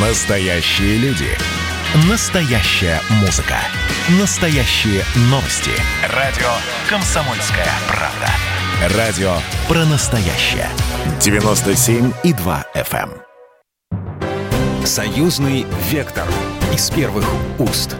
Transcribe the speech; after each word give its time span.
Настоящие 0.00 0.96
люди. 0.98 1.26
Настоящая 2.08 3.00
музыка. 3.20 3.56
Настоящие 4.20 5.02
новости. 5.22 5.72
Радио 6.14 6.46
«Комсомольская 6.88 7.66
правда». 7.88 8.96
Радио 8.96 9.32
про 9.66 9.84
настоящее. 9.86 10.68
97,2 11.18 12.64
FM. 12.76 13.10
эм. 13.90 14.86
Союзный 14.86 15.66
вектор. 15.90 16.28
Из 16.72 16.88
первых 16.90 17.28
уст. 17.58 17.96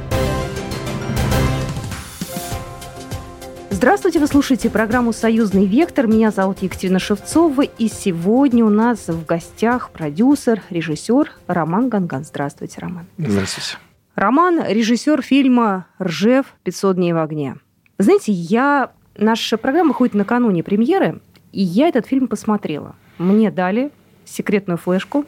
Здравствуйте, 3.78 4.18
вы 4.18 4.26
слушаете 4.26 4.70
программу 4.70 5.12
«Союзный 5.12 5.64
вектор». 5.64 6.08
Меня 6.08 6.32
зовут 6.32 6.58
Екатерина 6.62 6.98
Шевцова. 6.98 7.62
И 7.62 7.86
сегодня 7.86 8.64
у 8.64 8.70
нас 8.70 9.06
в 9.06 9.24
гостях 9.24 9.90
продюсер, 9.90 10.62
режиссер 10.68 11.30
Роман 11.46 11.88
Ганган. 11.88 12.24
Здравствуйте, 12.24 12.80
Роман. 12.80 13.06
Здравствуйте. 13.18 13.78
Роман– 14.16 14.60
режиссер 14.68 15.22
фильма 15.22 15.86
«Ржев. 16.02 16.56
500 16.64 16.96
дней 16.96 17.12
в 17.12 17.18
огне». 17.18 17.54
Знаете, 17.98 18.32
я... 18.32 18.90
Наша 19.16 19.56
программа 19.56 19.90
выходит 19.90 20.16
накануне 20.16 20.64
премьеры, 20.64 21.20
и 21.52 21.62
я 21.62 21.86
этот 21.86 22.04
фильм 22.04 22.26
посмотрела. 22.26 22.96
Мне 23.18 23.52
дали 23.52 23.92
секретную 24.24 24.78
флешку. 24.78 25.24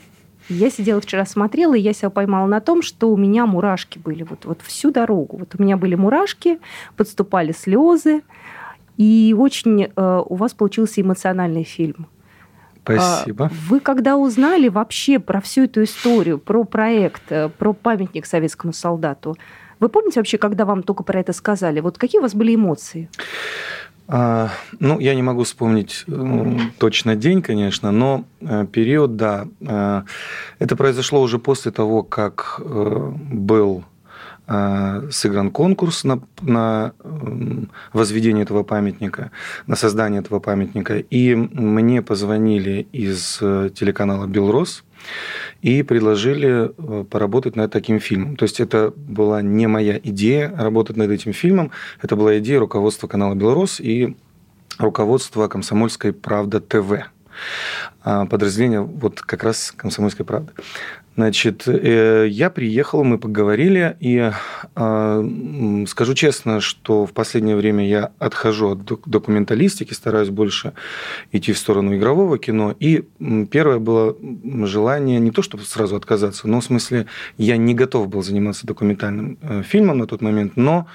Я 0.51 0.69
сидела 0.71 1.01
вчера, 1.01 1.25
смотрела, 1.25 1.75
и 1.75 1.81
я 1.81 1.93
себя 1.93 2.11
поймала 2.11 2.47
на 2.47 2.61
том, 2.61 2.83
что 2.83 3.11
у 3.11 3.17
меня 3.17 3.47
мурашки 3.47 3.99
были 3.99 4.25
вот, 4.25 4.45
вот 4.45 4.61
всю 4.63 4.91
дорогу. 4.91 5.39
Вот 5.39 5.55
у 5.59 5.63
меня 5.63 5.77
были 5.77 5.95
мурашки, 5.95 6.59
подступали 6.97 7.53
слезы, 7.53 8.23
и 8.97 9.35
очень 9.39 9.85
э, 9.85 10.23
у 10.27 10.35
вас 10.35 10.53
получился 10.53 11.01
эмоциональный 11.01 11.63
фильм. 11.63 12.07
Спасибо. 12.83 13.47
А, 13.47 13.51
Вы 13.69 13.81
когда 13.81 14.17
узнали 14.17 14.69
вообще 14.69 15.19
про 15.19 15.41
всю 15.41 15.65
эту 15.65 15.85
историю, 15.85 16.39
про 16.39 16.65
проект, 16.65 17.23
э, 17.31 17.49
про 17.49 17.73
памятник 17.73 18.27
советскому 18.27 18.73
солдату, 18.73 19.37
вы 19.79 19.89
помните 19.89 20.21
вообще, 20.21 20.37
когда 20.37 20.65
вам 20.65 20.83
только 20.83 21.03
про 21.03 21.21
это 21.21 21.33
сказали? 21.33 21.81
Вот 21.81 21.97
какие 21.97 22.19
у 22.19 22.23
вас 22.23 22.35
были 22.35 22.55
эмоции? 22.55 23.09
А, 24.13 24.51
ну, 24.81 24.99
я 24.99 25.15
не 25.15 25.23
могу 25.23 25.45
вспомнить 25.45 26.05
э, 26.09 26.59
точно 26.79 27.15
день, 27.15 27.43
конечно, 27.43 27.93
но 27.93 28.25
э, 28.41 28.67
период, 28.67 29.15
да. 29.15 29.47
Э, 29.61 30.03
это 30.59 30.75
произошло 30.75 31.23
уже 31.23 31.39
после 31.39 31.71
того, 31.71 32.03
как 32.03 32.61
был 32.65 33.85
сыгран 35.13 35.53
конкурс 35.53 36.03
на, 36.03 36.21
на 36.41 36.93
возведение 37.93 38.43
этого 38.43 38.65
памятника, 38.65 39.31
на 39.69 39.77
создание 39.77 40.23
этого 40.23 40.41
памятника. 40.41 40.99
И 40.99 41.37
мне 41.37 42.03
позвонили 42.03 42.89
из 42.91 43.39
телеканала 43.39 44.27
«Белрос», 44.27 44.83
и 45.63 45.83
предложили 45.83 46.71
э, 46.77 47.05
поработать 47.05 47.57
над 47.57 47.71
таким 47.71 48.01
фильмом. 48.01 48.37
То 48.37 48.45
есть 48.45 48.61
это 48.61 48.93
была 48.97 49.43
не 49.43 49.67
моя 49.67 49.99
идея 50.03 50.55
работать 50.57 50.97
над 50.97 51.11
этим 51.11 51.33
фильмом, 51.33 51.71
это 52.01 52.17
была 52.17 52.39
идея 52.39 52.59
руководства 52.61 53.09
канала 53.09 53.35
«Белрос» 53.35 53.81
и 53.81 54.17
руководства 54.79 55.49
«Комсомольской 55.49 56.13
правда 56.13 56.61
ТВ». 56.61 57.11
А, 58.03 58.27
Подразделение 58.27 58.81
вот 58.81 59.21
как 59.21 59.45
раз 59.45 59.73
«Комсомольской 59.77 60.25
правды». 60.25 60.53
Значит, 61.17 61.65
э, 61.67 62.29
я 62.31 62.49
приехал, 62.49 63.05
мы 63.05 63.19
поговорили, 63.19 63.95
и 64.01 64.31
м, 64.75 65.87
скажу 65.87 66.15
честно, 66.15 66.61
что 66.61 67.05
в 67.05 67.13
последнее 67.13 67.57
время 67.57 67.87
я 67.87 68.13
отхожу 68.19 68.71
от 68.71 68.85
док- 68.85 69.07
документалистики, 69.07 69.93
стараюсь 69.93 70.31
больше 70.31 70.73
идти 71.31 71.53
в 71.53 71.59
сторону 71.59 71.95
игрового 71.95 72.39
кино. 72.39 72.75
И 72.81 73.05
первое 73.51 73.79
было 73.81 74.17
желание 74.67 75.21
не 75.21 75.31
то, 75.31 75.43
чтобы 75.43 75.65
сразу 75.65 75.97
отказаться, 75.97 76.49
но 76.49 76.61
в 76.61 76.65
смысле 76.65 77.07
я 77.37 77.59
не 77.59 77.75
готов 77.75 78.09
был 78.09 78.23
заниматься 78.23 78.67
документальным 78.67 79.37
э, 79.43 79.63
фильмом 79.63 79.99
на 79.99 80.07
тот 80.07 80.23
момент, 80.23 80.57
но 80.57 80.87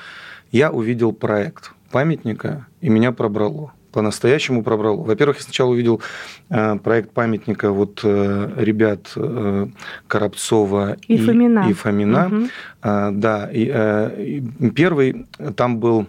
я 0.51 0.71
увидел 0.71 1.11
проект 1.11 1.73
памятника, 1.91 2.65
и 2.81 2.89
меня 2.89 3.11
пробрало 3.11 3.73
по-настоящему 3.95 4.61
пробрало. 4.61 5.01
Во-первых, 5.03 5.37
я 5.37 5.43
сначала 5.43 5.71
увидел 5.71 6.01
э, 6.49 6.75
проект 6.83 7.11
памятника 7.11 7.71
вот 7.71 8.01
э, 8.03 8.51
ребят 8.57 9.13
э, 9.15 9.67
Коробцова 10.07 10.97
И 11.07 11.17
Фомина. 11.17 11.69
и 11.69 11.73
Фомина. 11.73 12.49
А, 12.81 13.11
да, 13.11 13.49
и, 13.49 14.41
и 14.59 14.69
первый 14.71 15.27
там 15.55 15.79
был 15.79 16.07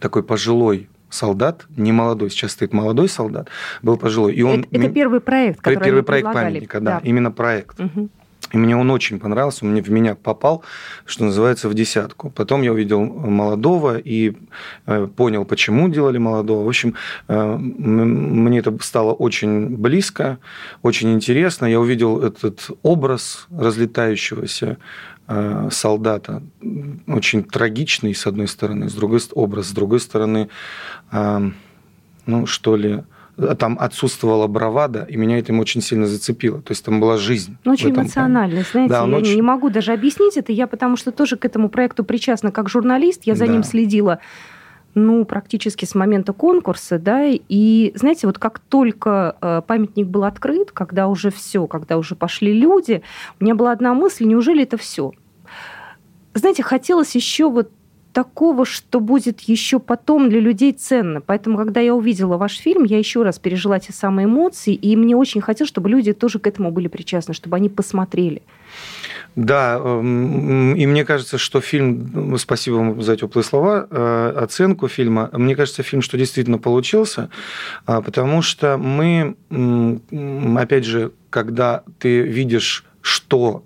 такой 0.00 0.24
пожилой 0.24 0.88
солдат, 1.08 1.66
не 1.76 1.92
молодой, 1.92 2.30
сейчас 2.30 2.50
стоит 2.52 2.72
молодой 2.72 3.08
солдат, 3.08 3.48
был 3.82 3.96
пожилой. 3.96 4.34
И 4.34 4.42
он 4.42 4.66
это, 4.70 4.80
это 4.86 4.88
первый 4.88 5.20
проект, 5.20 5.60
который 5.60 5.84
первый 5.84 5.98
они 5.98 6.06
проект 6.06 6.26
предлагали. 6.26 6.52
памятника, 6.54 6.80
да, 6.80 7.00
именно 7.04 7.30
проект. 7.30 7.78
Мгм. 7.78 8.10
И 8.52 8.58
мне 8.58 8.76
он 8.76 8.90
очень 8.90 9.20
понравился, 9.20 9.64
он 9.64 9.80
в 9.80 9.90
меня 9.90 10.14
попал, 10.14 10.64
что 11.04 11.24
называется, 11.24 11.68
в 11.68 11.74
десятку. 11.74 12.30
Потом 12.30 12.62
я 12.62 12.72
увидел 12.72 13.04
молодого 13.04 13.96
и 13.98 14.36
э, 14.86 15.06
понял, 15.06 15.44
почему 15.44 15.88
делали 15.88 16.18
молодого. 16.18 16.64
В 16.64 16.68
общем, 16.68 16.94
э, 17.28 17.56
мне 17.56 18.58
это 18.58 18.76
стало 18.82 19.12
очень 19.12 19.76
близко, 19.76 20.38
очень 20.82 21.12
интересно. 21.12 21.66
Я 21.66 21.80
увидел 21.80 22.22
этот 22.22 22.70
образ 22.82 23.46
разлетающегося 23.56 24.78
э, 25.28 25.68
солдата, 25.70 26.42
очень 27.06 27.44
трагичный, 27.44 28.14
с 28.14 28.26
одной 28.26 28.48
стороны, 28.48 28.88
с 28.88 28.94
другой 28.94 29.20
образ, 29.34 29.68
с 29.68 29.72
другой 29.72 30.00
стороны, 30.00 30.48
э, 31.12 31.50
ну, 32.26 32.46
что 32.46 32.76
ли, 32.76 33.04
там 33.58 33.76
отсутствовала 33.80 34.46
бравада, 34.46 35.06
и 35.08 35.16
меня 35.16 35.38
это 35.38 35.52
очень 35.54 35.80
сильно 35.80 36.06
зацепило. 36.06 36.60
То 36.62 36.72
есть 36.72 36.84
там 36.84 37.00
была 37.00 37.16
жизнь. 37.16 37.56
Ну, 37.64 37.72
очень 37.72 37.90
эмоционально, 37.90 38.62
знаете, 38.70 38.90
Да, 38.92 39.06
я 39.06 39.16
очень- 39.16 39.36
не 39.36 39.42
могу 39.42 39.70
даже 39.70 39.92
объяснить 39.92 40.36
это, 40.36 40.52
я 40.52 40.66
потому 40.66 40.96
что 40.96 41.12
тоже 41.12 41.36
к 41.36 41.44
этому 41.44 41.68
проекту 41.68 42.04
причастна 42.04 42.50
как 42.50 42.68
журналист, 42.68 43.22
я 43.24 43.34
за 43.34 43.46
Да. 43.46 43.52
ним 43.52 43.62
следила, 43.64 44.18
ну, 44.94 45.24
практически 45.24 45.84
с 45.84 45.94
момента 45.94 46.32
конкурса, 46.32 46.98
да, 46.98 47.24
и, 47.26 47.92
знаете, 47.94 48.26
вот 48.26 48.38
как 48.38 48.58
только 48.58 49.36
э, 49.40 49.62
памятник 49.66 50.08
был 50.08 50.24
открыт, 50.24 50.72
когда 50.72 51.06
уже 51.08 51.30
все, 51.30 51.66
когда 51.66 51.96
уже 51.96 52.16
пошли 52.16 52.52
люди, 52.52 53.02
у 53.38 53.44
меня 53.44 53.54
была 53.54 53.70
одна 53.72 53.94
мысль, 53.94 54.24
неужели 54.24 54.64
это 54.64 54.76
все? 54.76 55.12
Знаете, 56.34 56.62
хотелось 56.62 57.14
еще 57.14 57.48
вот 57.50 57.70
такого, 58.12 58.64
что 58.64 59.00
будет 59.00 59.40
еще 59.40 59.78
потом 59.78 60.28
для 60.28 60.40
людей 60.40 60.72
ценно. 60.72 61.20
Поэтому, 61.20 61.56
когда 61.56 61.80
я 61.80 61.94
увидела 61.94 62.36
ваш 62.36 62.56
фильм, 62.58 62.84
я 62.84 62.98
еще 62.98 63.22
раз 63.22 63.38
пережила 63.38 63.78
те 63.78 63.92
самые 63.92 64.26
эмоции, 64.26 64.74
и 64.74 64.96
мне 64.96 65.16
очень 65.16 65.40
хотелось, 65.40 65.68
чтобы 65.68 65.88
люди 65.88 66.12
тоже 66.12 66.38
к 66.38 66.46
этому 66.46 66.70
были 66.70 66.88
причастны, 66.88 67.34
чтобы 67.34 67.56
они 67.56 67.68
посмотрели. 67.68 68.42
Да, 69.36 69.80
эм, 69.82 70.74
и 70.74 70.86
мне 70.86 71.04
кажется, 71.04 71.38
что 71.38 71.60
фильм, 71.60 72.10
ну, 72.12 72.36
спасибо 72.36 72.74
вам 72.76 73.02
за 73.02 73.16
теплые 73.16 73.44
слова, 73.44 73.86
э, 73.88 74.32
оценку 74.36 74.88
фильма, 74.88 75.30
мне 75.32 75.54
кажется, 75.54 75.82
фильм, 75.82 76.02
что 76.02 76.18
действительно 76.18 76.58
получился, 76.58 77.30
а, 77.86 78.02
потому 78.02 78.42
что 78.42 78.76
мы, 78.76 79.36
опять 80.58 80.84
же, 80.84 81.12
когда 81.30 81.84
ты 81.98 82.22
видишь, 82.22 82.84
что 83.02 83.62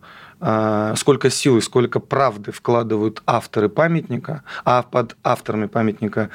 сколько 0.96 1.30
сил 1.30 1.58
и 1.58 1.60
сколько 1.60 2.00
правды 2.00 2.52
вкладывают 2.52 3.22
авторы 3.26 3.68
памятника, 3.68 4.42
а 4.64 4.82
под 4.82 5.16
авторами 5.22 5.66
памятника 5.66 6.30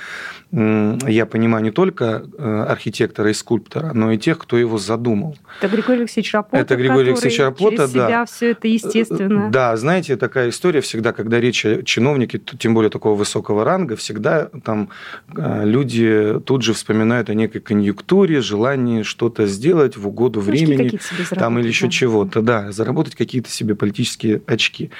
я 0.51 1.27
понимаю 1.27 1.63
не 1.63 1.71
только 1.71 2.23
э, 2.37 2.65
архитектора 2.67 3.29
и 3.29 3.33
скульптора, 3.33 3.91
но 3.93 4.11
и 4.11 4.17
тех, 4.17 4.39
кто 4.39 4.57
его 4.57 4.79
задумал. 4.79 5.37
Это 5.61 5.67
Григорий 5.71 5.99
Алексеевич 5.99 6.33
Рапота, 6.33 6.57
Это 6.57 6.75
Григорий 6.75 7.09
Алексеевич 7.09 7.39
Рапота, 7.39 7.75
через 7.75 7.91
да. 7.91 8.07
себя 8.07 8.25
все 8.25 8.51
это 8.51 8.67
естественно. 8.67 9.51
Да, 9.51 9.77
знаете, 9.77 10.17
такая 10.17 10.49
история 10.49 10.81
всегда, 10.81 11.13
когда 11.13 11.39
речь 11.39 11.65
о 11.65 11.83
чиновнике, 11.83 12.39
тем 12.39 12.73
более 12.73 12.89
такого 12.89 13.15
высокого 13.15 13.63
ранга, 13.63 13.95
всегда 13.95 14.49
там 14.63 14.89
э, 15.35 15.65
люди 15.65 16.39
тут 16.45 16.63
же 16.63 16.73
вспоминают 16.73 17.29
о 17.29 17.35
некой 17.35 17.61
конъюнктуре, 17.61 18.41
желании 18.41 19.03
что-то 19.03 19.45
сделать 19.45 19.97
в 19.97 20.07
угоду 20.07 20.39
времени, 20.39 20.99
там 21.29 21.59
или 21.59 21.67
еще 21.67 21.85
да. 21.85 21.91
чего-то, 21.91 22.41
да, 22.41 22.71
заработать 22.71 23.15
какие-то 23.15 23.51
себе 23.51 23.75
политические 23.75 23.88
очки. 24.47 24.91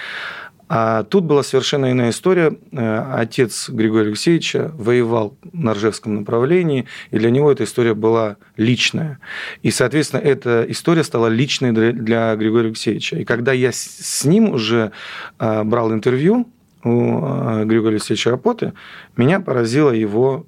А 0.71 1.01
тут 1.01 1.23
была 1.23 1.41
совершенно 1.41 1.91
иная 1.91 2.11
история. 2.11 2.55
Э, 2.71 3.13
Отец 3.15 3.69
Григория 3.69 4.09
Алексеевича 4.09 4.71
воевал 4.75 5.35
на 5.51 5.73
Ржевском 5.73 6.13
направлении, 6.13 6.85
и 7.09 7.17
для 7.17 7.31
него 7.31 7.51
эта 7.51 7.63
история 7.63 7.95
была 7.95 8.37
личная. 8.55 9.17
И, 9.63 9.71
соответственно, 9.71 10.21
эта 10.21 10.63
история 10.69 11.03
стала 11.03 11.25
личной 11.25 11.71
для, 11.71 12.35
Григория 12.35 12.67
Алексеевича. 12.67 13.15
И 13.17 13.25
когда 13.25 13.51
я 13.51 13.71
с, 13.71 14.23
ним 14.25 14.51
уже 14.51 14.91
э, 15.39 15.63
брал 15.63 15.91
интервью 15.91 16.47
у 16.83 16.89
э, 16.91 17.65
Григория 17.65 17.95
Алексеевича 17.95 18.29
Рапоты, 18.29 18.73
меня 19.17 19.39
поразило 19.39 19.89
его 19.89 20.45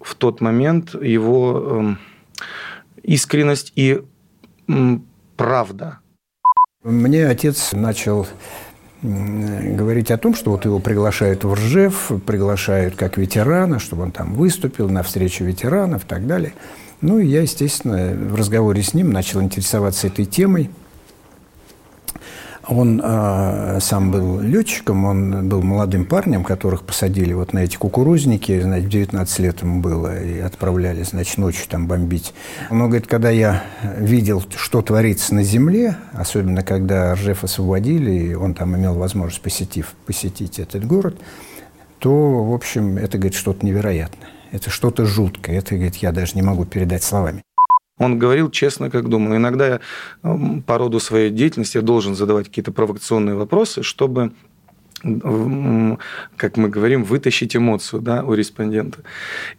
в 0.00 0.14
тот 0.14 0.40
момент, 0.40 0.94
его 0.94 1.80
эм, 1.80 1.98
искренность 3.02 3.72
и 3.74 4.02
правда. 5.36 6.01
Мне 6.84 7.28
отец 7.28 7.70
начал 7.72 8.26
м, 9.04 9.76
говорить 9.76 10.10
о 10.10 10.18
том, 10.18 10.34
что 10.34 10.50
вот 10.50 10.64
его 10.64 10.80
приглашают 10.80 11.44
в 11.44 11.54
Ржев, 11.54 12.10
приглашают 12.26 12.96
как 12.96 13.18
ветерана, 13.18 13.78
чтобы 13.78 14.02
он 14.02 14.10
там 14.10 14.34
выступил 14.34 14.88
на 14.88 15.04
встречу 15.04 15.44
ветеранов 15.44 16.04
и 16.04 16.06
так 16.08 16.26
далее. 16.26 16.54
Ну, 17.00 17.20
и 17.20 17.26
я, 17.26 17.42
естественно, 17.42 18.12
в 18.12 18.34
разговоре 18.34 18.82
с 18.82 18.94
ним 18.94 19.12
начал 19.12 19.40
интересоваться 19.40 20.08
этой 20.08 20.24
темой. 20.24 20.70
Он 22.68 23.00
э, 23.02 23.78
сам 23.80 24.10
был 24.12 24.40
летчиком, 24.40 25.04
он 25.04 25.48
был 25.48 25.62
молодым 25.62 26.04
парнем, 26.04 26.44
которых 26.44 26.84
посадили 26.84 27.32
вот 27.32 27.52
на 27.52 27.60
эти 27.60 27.76
кукурузники, 27.76 28.60
значит, 28.60 28.88
19 28.88 29.38
лет 29.40 29.62
ему 29.62 29.80
было, 29.80 30.22
и 30.22 30.38
отправляли, 30.38 31.02
значит, 31.02 31.38
ночью 31.38 31.66
там 31.68 31.88
бомбить. 31.88 32.32
Он 32.70 32.78
говорит, 32.78 33.08
когда 33.08 33.30
я 33.30 33.64
видел, 33.96 34.44
что 34.56 34.80
творится 34.80 35.34
на 35.34 35.42
земле, 35.42 35.96
особенно 36.12 36.62
когда 36.62 37.14
Ржев 37.14 37.42
освободили, 37.42 38.12
и 38.12 38.34
он 38.34 38.54
там 38.54 38.76
имел 38.76 38.94
возможность 38.94 39.42
посетив, 39.42 39.94
посетить 40.06 40.60
этот 40.60 40.86
город, 40.86 41.16
то, 41.98 42.44
в 42.44 42.54
общем, 42.54 42.96
это, 42.96 43.18
говорит, 43.18 43.34
что-то 43.34 43.66
невероятное. 43.66 44.28
Это 44.52 44.70
что-то 44.70 45.04
жуткое. 45.06 45.58
Это, 45.58 45.74
говорит, 45.74 45.96
я 45.96 46.12
даже 46.12 46.34
не 46.34 46.42
могу 46.42 46.64
передать 46.64 47.02
словами. 47.02 47.42
Он 47.98 48.18
говорил 48.18 48.50
честно, 48.50 48.90
как 48.90 49.08
думал. 49.08 49.36
Иногда 49.36 49.66
я 49.66 49.80
по 50.66 50.78
роду 50.78 50.98
своей 51.00 51.30
деятельности 51.30 51.80
должен 51.80 52.14
задавать 52.14 52.48
какие-то 52.48 52.72
провокационные 52.72 53.36
вопросы, 53.36 53.82
чтобы 53.82 54.32
как 55.02 56.56
мы 56.56 56.68
говорим, 56.68 57.02
вытащить 57.02 57.56
эмоцию 57.56 58.02
да, 58.02 58.22
у 58.22 58.34
респондента. 58.34 59.00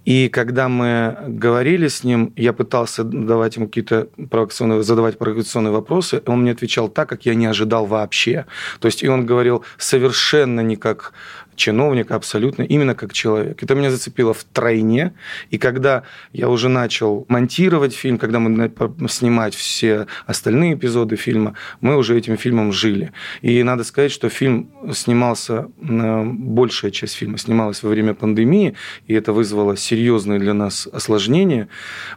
И 0.06 0.30
когда 0.30 0.69
мы 0.69 1.18
говорили 1.27 1.88
с 1.88 2.03
ним, 2.06 2.31
я 2.38 2.53
пытался 2.53 3.03
давать 3.03 3.57
ему 3.57 3.68
какие-то 3.68 4.07
провокационные, 4.30 4.83
задавать 4.83 5.18
провокационные 5.18 5.71
вопросы, 5.71 6.21
он 6.25 6.41
мне 6.41 6.51
отвечал 6.51 6.88
так, 6.88 7.09
как 7.09 7.25
я 7.25 7.36
не 7.36 7.45
ожидал 7.45 7.86
вообще. 7.86 8.45
То 8.79 8.86
есть, 8.86 9.03
и 9.03 9.07
он 9.09 9.25
говорил 9.25 9.65
совершенно 9.77 10.62
не 10.62 10.77
как 10.77 11.12
чиновника 11.55 12.15
абсолютно, 12.15 12.63
именно 12.63 12.95
как 12.95 13.13
человек. 13.13 13.61
Это 13.61 13.75
меня 13.75 13.91
зацепило 13.91 14.33
в 14.33 14.44
тройне. 14.44 15.13
И 15.50 15.57
когда 15.57 16.03
я 16.31 16.50
уже 16.50 16.69
начал 16.69 17.25
монтировать 17.29 17.94
фильм, 17.94 18.17
когда 18.17 18.39
мы 18.39 18.71
снимать 19.09 19.55
все 19.55 20.07
остальные 20.25 20.75
эпизоды 20.75 21.15
фильма, 21.15 21.55
мы 21.81 21.97
уже 21.97 22.17
этим 22.17 22.38
фильмом 22.38 22.71
жили. 22.71 23.11
И 23.41 23.61
надо 23.63 23.83
сказать, 23.83 24.11
что 24.11 24.29
фильм 24.29 24.69
снимался, 24.94 25.67
большая 25.77 26.91
часть 26.91 27.15
фильма 27.15 27.38
снималась 27.38 27.83
во 27.83 27.89
время 27.89 28.13
пандемии, 28.13 28.75
и 29.07 29.13
это 29.13 29.33
вызвало 29.33 29.77
серьезные 29.77 30.39
для 30.39 30.53
нас 30.53 30.88
осложнения, 30.91 31.67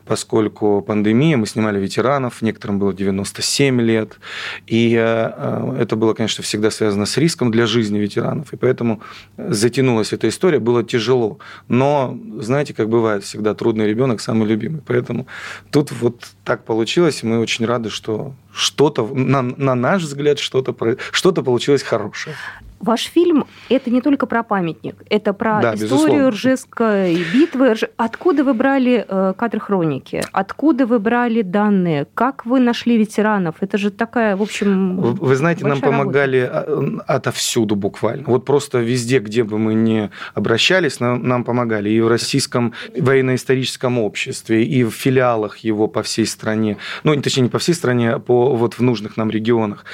поскольку 0.05 0.83
пандемия, 0.83 1.37
мы 1.37 1.47
снимали 1.47 1.79
ветеранов, 1.79 2.43
некоторым 2.43 2.79
было 2.79 2.93
97 2.95 3.81
лет, 3.81 4.19
и 4.67 4.95
э, 4.95 5.33
э, 5.37 5.77
это 5.81 5.97
было, 5.97 6.15
конечно, 6.15 6.43
всегда 6.43 6.71
связано 6.71 7.07
с 7.07 7.17
риском 7.17 7.51
для 7.51 7.67
жизни 7.67 7.99
ветеранов, 7.99 8.53
и 8.53 8.57
поэтому 8.57 9.01
затянулась 9.37 10.13
эта 10.13 10.29
история, 10.29 10.59
было 10.59 10.83
тяжело. 10.83 11.39
Но, 11.69 12.19
знаете, 12.41 12.75
как 12.75 12.89
бывает, 12.89 13.25
всегда 13.25 13.55
трудный 13.55 13.87
ребенок 13.87 14.21
самый 14.21 14.49
любимый. 14.49 14.83
Поэтому 14.87 15.27
тут 15.71 15.93
вот 15.93 16.27
так 16.45 16.65
получилось, 16.65 17.23
мы 17.23 17.39
очень 17.39 17.67
рады, 17.67 17.91
что 17.91 18.35
что-то, 18.53 19.07
на, 19.07 19.43
на 19.43 19.75
наш 19.75 20.03
взгляд, 20.03 20.39
что-то 20.39 20.75
что 21.13 21.33
получилось 21.33 21.83
хорошее. 21.83 22.35
Ваш 22.81 23.07
фильм– 23.07 23.47
это 23.69 23.91
не 23.91 24.01
только 24.01 24.27
про 24.27 24.43
памятник, 24.43 24.97
это 25.09 25.33
про 25.33 25.61
да, 25.61 25.75
историю 25.75 25.89
безусловно. 25.89 26.31
Ржевской 26.31 27.25
битвы. 27.33 27.75
Откуда 27.97 28.45
вы 28.45 28.55
брали 28.55 29.05
э, 29.09 29.35
кадры 29.37 29.61
хроники? 29.61 30.23
Откуда 30.33 30.87
вы 30.87 30.99
брали 30.99 31.43
данные? 31.43 32.07
Как 32.15 32.45
вы 32.45 32.61
нашли 32.61 32.97
ветеранов? 32.99 33.57
Это 33.61 33.79
же 33.79 33.91
такая, 33.91 34.37
в 34.37 34.43
общем, 34.43 34.97
Вы 34.99 35.37
знаете, 35.37 35.67
нам 35.67 35.81
помогали 35.81 36.51
работа. 36.53 37.05
отовсюду 37.07 37.77
буквально. 37.77 38.25
Вот 38.27 38.45
просто 38.45 38.79
везде, 38.79 39.19
где 39.19 39.43
бы 39.43 39.59
мы 39.59 39.75
ни 39.75 40.11
обращались, 40.35 41.01
нам, 41.01 41.27
нам 41.27 41.45
помогали. 41.45 41.91
И 41.91 42.01
в 42.01 42.09
Российском 42.09 42.75
военно-историческом 42.97 43.99
обществе, 43.99 44.65
и 44.65 44.85
в 44.85 44.91
филиалах 44.91 45.59
его 45.59 45.89
по 45.89 46.03
всей 46.03 46.27
стране. 46.27 46.77
Ну, 47.05 47.21
точнее, 47.21 47.45
не 47.45 47.49
по 47.49 47.59
всей 47.59 47.75
стране, 47.75 48.13
а 48.13 48.19
по, 48.19 48.55
вот 48.55 48.75
в 48.75 48.83
нужных 48.83 49.17
нам 49.17 49.31
регионах. 49.31 49.85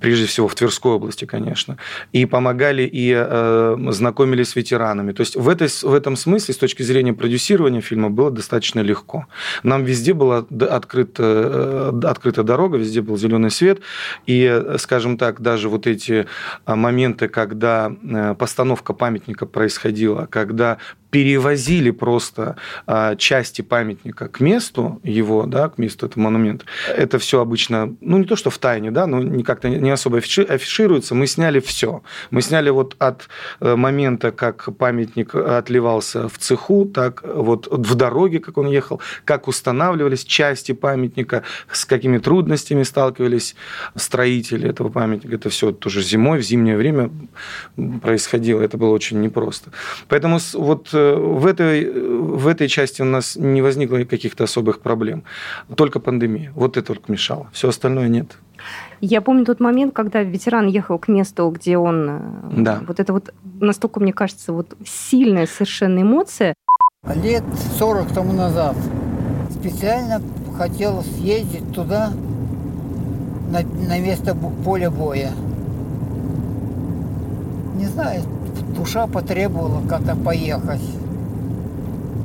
Прежде 0.00 0.26
всего, 0.26 0.48
в 0.48 0.54
Тверской 0.54 0.92
области, 0.92 1.24
конечно. 1.24 1.76
И 2.12 2.26
помогали 2.30 2.82
и 2.82 3.12
э, 3.14 3.76
знакомились 3.90 4.50
с 4.50 4.56
ветеранами. 4.56 5.12
То 5.12 5.20
есть 5.20 5.36
в, 5.36 5.48
этой, 5.48 5.68
в 5.68 5.94
этом 5.94 6.16
смысле, 6.16 6.54
с 6.54 6.56
точки 6.56 6.82
зрения 6.82 7.12
продюсирования 7.12 7.80
фильма, 7.80 8.10
было 8.10 8.30
достаточно 8.30 8.80
легко. 8.80 9.26
Нам 9.62 9.84
везде 9.84 10.14
была 10.14 10.46
открыта, 10.70 11.92
э, 11.92 12.06
открыта 12.06 12.42
дорога, 12.42 12.78
везде 12.78 13.02
был 13.02 13.16
зеленый 13.16 13.50
свет. 13.50 13.80
И, 14.26 14.62
скажем 14.78 15.18
так, 15.18 15.40
даже 15.40 15.68
вот 15.68 15.86
эти 15.86 16.26
э, 16.66 16.74
моменты, 16.74 17.28
когда 17.28 17.92
э, 18.02 18.34
постановка 18.38 18.92
памятника 18.92 19.46
происходила, 19.46 20.26
когда 20.30 20.78
перевозили 21.10 21.90
просто 21.90 22.56
а, 22.86 23.16
части 23.16 23.62
памятника 23.62 24.28
к 24.28 24.40
месту 24.40 25.00
его, 25.02 25.46
да, 25.46 25.68
к 25.68 25.78
месту 25.78 26.06
этого 26.06 26.22
монумента. 26.22 26.64
Это 26.88 27.18
все 27.18 27.40
обычно, 27.40 27.94
ну 28.00 28.18
не 28.18 28.24
то 28.24 28.36
что 28.36 28.50
в 28.50 28.58
тайне, 28.58 28.90
да, 28.90 29.06
но 29.06 29.42
как-то 29.42 29.68
не 29.68 29.90
особо 29.90 30.18
афишируется. 30.18 31.14
Мы 31.14 31.26
сняли 31.26 31.60
все. 31.60 32.02
Мы 32.30 32.42
сняли 32.42 32.70
вот 32.70 32.96
от 32.98 33.28
э, 33.60 33.76
момента, 33.76 34.30
как 34.30 34.68
памятник 34.76 35.34
отливался 35.34 36.28
в 36.28 36.38
цеху, 36.38 36.84
так 36.84 37.22
вот 37.24 37.68
в 37.70 37.94
дороге, 37.94 38.38
как 38.40 38.58
он 38.58 38.68
ехал, 38.68 39.00
как 39.24 39.48
устанавливались 39.48 40.24
части 40.24 40.72
памятника, 40.72 41.42
с 41.72 41.84
какими 41.84 42.18
трудностями 42.18 42.82
сталкивались 42.82 43.56
строители 43.94 44.68
этого 44.68 44.88
памятника. 44.88 45.34
Это 45.36 45.48
все 45.50 45.72
тоже 45.72 46.02
зимой, 46.02 46.38
в 46.38 46.42
зимнее 46.42 46.76
время 46.76 47.10
происходило. 48.02 48.60
Это 48.62 48.76
было 48.76 48.90
очень 48.90 49.20
непросто. 49.20 49.70
Поэтому 50.08 50.38
вот 50.54 50.90
э, 50.92 51.14
в 51.14 51.46
этой, 51.46 51.90
в 51.90 52.46
этой 52.46 52.68
части 52.68 53.02
у 53.02 53.06
нас 53.06 53.36
не 53.36 53.62
возникло 53.62 54.04
каких-то 54.04 54.44
особых 54.44 54.80
проблем. 54.80 55.24
Только 55.76 56.00
пандемия. 56.00 56.52
Вот 56.54 56.76
это 56.76 56.86
только 56.94 57.12
мешало. 57.12 57.48
Все 57.52 57.68
остальное 57.68 58.08
нет. 58.08 58.36
Я 59.00 59.20
помню 59.20 59.44
тот 59.44 59.60
момент, 59.60 59.94
когда 59.94 60.22
ветеран 60.22 60.66
ехал 60.66 60.98
к 60.98 61.08
месту, 61.08 61.48
где 61.50 61.78
он... 61.78 62.08
Э, 62.08 62.20
да. 62.56 62.80
Вот 62.86 63.00
это 63.00 63.12
вот 63.12 63.32
настолько, 63.60 64.00
мне 64.00 64.12
кажется, 64.12 64.52
вот 64.52 64.76
сильная 64.84 65.46
совершенно 65.46 66.02
эмоция. 66.02 66.54
Лет 67.22 67.44
40 67.78 68.12
тому 68.12 68.32
назад 68.32 68.76
специально 69.50 70.20
хотел 70.56 71.02
съездить 71.02 71.72
туда, 71.72 72.12
на, 73.50 73.62
на 73.62 73.98
место 73.98 74.36
поля 74.64 74.90
боя. 74.90 75.30
Не 77.76 77.86
знаю, 77.86 78.22
душа 78.76 79.06
потребовала 79.06 79.86
как-то 79.88 80.14
поехать. 80.14 80.82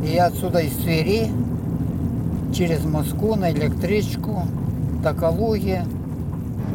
И 0.03 0.11
я 0.11 0.27
отсюда 0.27 0.59
из 0.59 0.73
Твери 0.75 1.31
через 2.53 2.85
Москву 2.85 3.35
на 3.35 3.51
электричку 3.51 4.43
до 5.03 5.13
Калуги. 5.13 5.81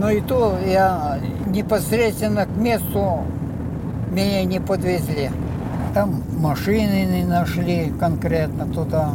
Но 0.00 0.08
и 0.08 0.22
то 0.22 0.56
я 0.66 1.20
непосредственно 1.46 2.46
к 2.46 2.56
месту 2.56 3.18
меня 4.10 4.44
не 4.44 4.58
подвезли. 4.58 5.30
Там 5.92 6.22
машины 6.38 7.04
не 7.04 7.24
нашли 7.24 7.92
конкретно 8.00 8.64
туда. 8.64 9.10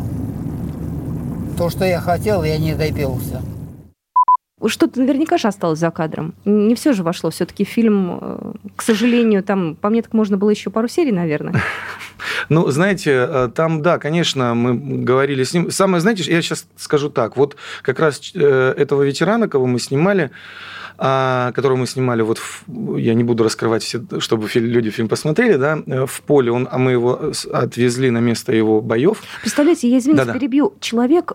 То, 1.57 1.71
что 1.71 1.85
я 1.85 1.99
хотел, 1.99 2.43
я 2.43 2.59
не 2.59 2.75
добился. 2.75 3.41
Что-то 4.67 4.99
наверняка 4.99 5.37
же 5.37 5.47
осталось 5.47 5.79
за 5.79 5.91
кадром. 5.91 6.33
Не 6.45 6.75
все 6.75 6.93
же 6.93 7.03
вошло. 7.03 7.29
Все-таки 7.29 7.63
фильм, 7.63 8.19
э, 8.21 8.51
к 8.75 8.81
сожалению, 8.81 9.43
там, 9.43 9.75
по 9.75 9.89
мне, 9.89 10.01
так 10.01 10.13
можно 10.13 10.37
было 10.37 10.49
еще 10.49 10.69
пару 10.69 10.87
серий, 10.87 11.11
наверное. 11.11 11.61
Ну, 12.49 12.69
знаете, 12.69 13.27
э, 13.29 13.49
там, 13.53 13.81
да, 13.81 13.97
конечно, 13.97 14.53
мы 14.53 15.03
говорили 15.03 15.43
с 15.43 15.53
ним. 15.53 15.71
Самое, 15.71 16.01
знаете, 16.01 16.23
я 16.31 16.41
сейчас 16.41 16.67
скажу 16.75 17.09
так. 17.09 17.37
Вот 17.37 17.55
как 17.81 17.99
раз 17.99 18.31
э, 18.33 18.73
этого 18.77 19.03
ветерана, 19.03 19.47
кого 19.47 19.65
мы 19.65 19.79
снимали, 19.79 20.31
а, 20.97 21.51
которого 21.51 21.77
мы 21.77 21.87
снимали, 21.87 22.21
вот 22.21 22.39
я 22.67 23.13
не 23.13 23.23
буду 23.23 23.43
раскрывать 23.43 23.83
все, 23.83 24.01
чтобы 24.19 24.47
люди 24.53 24.89
фильм 24.89 25.07
посмотрели, 25.07 25.55
да, 25.57 25.77
в 26.05 26.21
поле, 26.21 26.51
он, 26.51 26.67
а 26.71 26.77
мы 26.77 26.91
его 26.91 27.31
отвезли 27.51 28.09
на 28.11 28.19
место 28.19 28.53
его 28.53 28.81
боев. 28.81 29.21
Представляете, 29.41 29.89
я 29.89 29.97
извините, 29.97 30.25
Да-да. 30.25 30.39
перебью. 30.39 30.73
Человек 30.79 31.33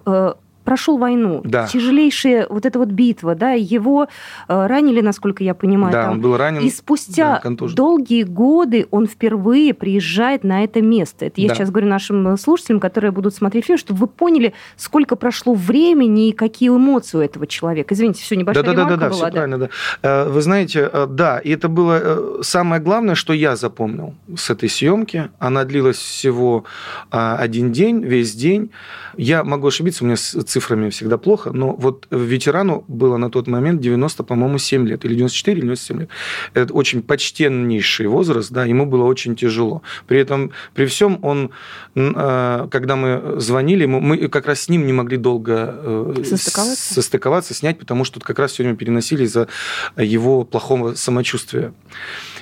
прошел 0.71 0.99
войну, 0.99 1.41
да. 1.43 1.67
тяжелейшая 1.67 2.47
вот 2.49 2.65
эта 2.65 2.79
вот 2.79 2.91
битва, 2.91 3.35
да, 3.35 3.55
его 3.55 4.07
э, 4.47 4.67
ранили, 4.69 5.01
насколько 5.01 5.43
я 5.43 5.53
понимаю. 5.53 5.93
Да, 5.93 6.03
там. 6.05 6.13
он 6.13 6.21
был 6.21 6.37
ранен. 6.37 6.63
И 6.63 6.71
спустя 6.71 7.41
да, 7.43 7.51
долгие 7.75 8.23
годы 8.23 8.87
он 8.93 9.09
впервые 9.09 9.75
приезжает 9.75 10.45
на 10.45 10.63
это 10.63 10.81
место. 10.81 11.25
Это 11.25 11.41
я 11.41 11.49
да. 11.49 11.57
сейчас 11.57 11.71
говорю 11.73 11.89
нашим 11.89 12.37
слушателям, 12.37 12.79
которые 12.79 13.11
будут 13.11 13.35
смотреть 13.35 13.65
фильм, 13.65 13.79
чтобы 13.79 13.99
вы 13.99 14.07
поняли, 14.07 14.53
сколько 14.77 15.17
прошло 15.17 15.55
времени 15.55 16.29
и 16.29 16.33
какие 16.33 16.69
эмоции 16.69 17.19
у 17.19 17.21
этого 17.21 17.49
человека. 17.49 17.93
Извините, 17.93 18.23
все 18.23 18.37
небольшая 18.37 18.63
да, 18.63 18.73
да, 18.73 18.85
да, 18.85 18.97
да, 18.97 19.07
была. 19.09 19.11
Все 19.11 19.25
да, 19.25 19.31
правильно, 19.33 19.59
да. 19.59 19.69
Э, 20.03 20.29
вы 20.29 20.41
знаете, 20.41 20.89
э, 20.93 21.07
да, 21.11 21.41
и 21.41 21.51
это 21.51 21.69
было 21.69 22.45
самое 22.45 22.81
главное, 22.81 23.17
что 23.17 23.33
я 23.33 23.57
запомнил 23.57 24.15
с 24.37 24.49
этой 24.51 24.69
съемки. 24.69 25.31
Она 25.41 25.65
длилась 25.65 25.99
всего 25.99 26.65
один 27.11 27.73
день, 27.73 28.05
весь 28.05 28.37
день. 28.37 28.71
Я 29.17 29.43
могу 29.43 29.67
ошибиться, 29.67 30.05
у 30.05 30.07
меня 30.07 30.17
цифры 30.17 30.60
цифрами 30.61 30.91
всегда 30.91 31.17
плохо, 31.17 31.51
но 31.53 31.73
вот 31.73 32.07
ветерану 32.11 32.85
было 32.89 33.17
на 33.17 33.31
тот 33.31 33.47
момент 33.47 33.81
90, 33.81 34.23
по-моему, 34.25 34.59
7 34.59 34.87
лет, 34.87 35.05
или 35.05 35.15
94, 35.15 35.59
или 35.59 35.67
97 35.67 36.01
лет. 36.01 36.09
Это 36.55 36.75
очень 36.75 37.03
почтеннейший 37.03 38.07
возраст, 38.07 38.53
да, 38.53 38.67
ему 38.67 38.87
было 38.87 39.05
очень 39.05 39.37
тяжело. 39.37 39.83
При 40.07 40.21
этом, 40.21 40.51
при 40.75 40.85
всем 40.85 41.19
он, 41.23 41.51
э, 41.95 42.69
когда 42.71 42.97
мы 42.97 43.41
звонили 43.41 43.87
мы 43.87 44.29
как 44.29 44.47
раз 44.47 44.61
с 44.61 44.69
ним 44.69 44.87
не 44.87 44.93
могли 44.93 45.17
долго 45.17 45.75
э, 45.79 46.25
состыковаться, 46.25 46.95
состыковаться 46.95 47.55
снять, 47.55 47.79
потому 47.79 48.05
что 48.05 48.21
как 48.21 48.39
раз 48.39 48.53
все 48.53 48.63
время 48.63 48.77
переносили 48.77 49.25
из-за 49.25 49.49
его 49.97 50.45
плохого 50.45 50.95
самочувствия. 50.95 51.73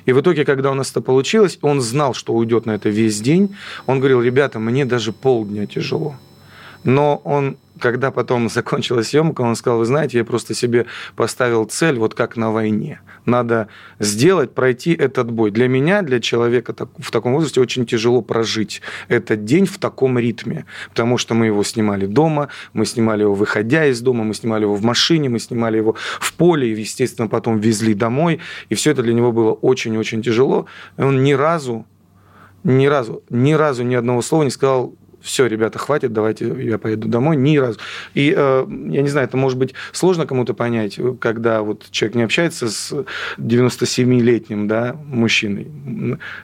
И 0.06 0.12
в 0.12 0.20
итоге, 0.20 0.44
когда 0.44 0.70
у 0.70 0.74
нас 0.74 0.90
это 0.90 1.00
получилось, 1.00 1.58
он 1.62 1.80
знал, 1.80 2.14
что 2.14 2.32
уйдет 2.32 2.66
на 2.66 2.72
это 2.72 2.88
весь 2.88 3.20
день. 3.20 3.56
Он 3.86 3.98
говорил, 3.98 4.22
ребята, 4.22 4.58
мне 4.58 4.84
даже 4.84 5.12
полдня 5.12 5.66
тяжело. 5.66 6.16
Но 6.84 7.20
он, 7.24 7.56
когда 7.80 8.10
потом 8.10 8.48
закончилась 8.50 9.08
съемка, 9.08 9.42
он 9.42 9.56
сказал, 9.56 9.78
вы 9.78 9.84
знаете, 9.84 10.18
я 10.18 10.24
просто 10.24 10.54
себе 10.54 10.86
поставил 11.16 11.64
цель, 11.64 11.98
вот 11.98 12.14
как 12.14 12.36
на 12.36 12.52
войне. 12.52 13.00
Надо 13.24 13.68
сделать, 13.98 14.54
пройти 14.54 14.92
этот 14.92 15.30
бой. 15.30 15.50
Для 15.50 15.68
меня, 15.68 16.02
для 16.02 16.20
человека 16.20 16.74
в 16.98 17.10
таком 17.10 17.34
возрасте 17.34 17.60
очень 17.60 17.86
тяжело 17.86 18.22
прожить 18.22 18.82
этот 19.08 19.44
день 19.44 19.66
в 19.66 19.78
таком 19.78 20.18
ритме, 20.18 20.66
потому 20.90 21.18
что 21.18 21.34
мы 21.34 21.46
его 21.46 21.62
снимали 21.64 22.06
дома, 22.06 22.48
мы 22.72 22.86
снимали 22.86 23.22
его 23.22 23.34
выходя 23.34 23.86
из 23.86 24.00
дома, 24.00 24.24
мы 24.24 24.34
снимали 24.34 24.62
его 24.62 24.74
в 24.74 24.84
машине, 24.84 25.28
мы 25.28 25.38
снимали 25.38 25.76
его 25.76 25.94
в 26.20 26.34
поле, 26.34 26.68
и, 26.68 26.80
естественно, 26.80 27.28
потом 27.28 27.58
везли 27.58 27.94
домой. 27.94 28.40
И 28.68 28.74
все 28.74 28.90
это 28.90 29.02
для 29.02 29.14
него 29.14 29.32
было 29.32 29.52
очень-очень 29.52 30.22
тяжело. 30.22 30.66
И 30.96 31.02
он 31.02 31.22
ни 31.22 31.32
разу 31.32 31.86
ни 32.64 32.86
разу, 32.86 33.22
ни 33.30 33.52
разу 33.52 33.84
ни 33.84 33.94
одного 33.94 34.22
слова 34.22 34.42
не 34.42 34.50
сказал 34.50 34.94
все, 35.20 35.46
ребята, 35.46 35.78
хватит, 35.78 36.12
давайте 36.12 36.46
я 36.64 36.78
поеду 36.78 37.08
домой, 37.08 37.36
ни 37.36 37.56
разу. 37.56 37.78
И 38.14 38.32
э, 38.36 38.66
я 38.68 39.02
не 39.02 39.08
знаю, 39.08 39.26
это 39.26 39.36
может 39.36 39.58
быть 39.58 39.74
сложно 39.92 40.26
кому-то 40.26 40.54
понять, 40.54 40.98
когда 41.20 41.62
вот 41.62 41.86
человек 41.90 42.16
не 42.16 42.22
общается 42.22 42.68
с 42.68 43.04
97-летним 43.38 44.68
да, 44.68 44.96
мужчиной. 45.06 45.68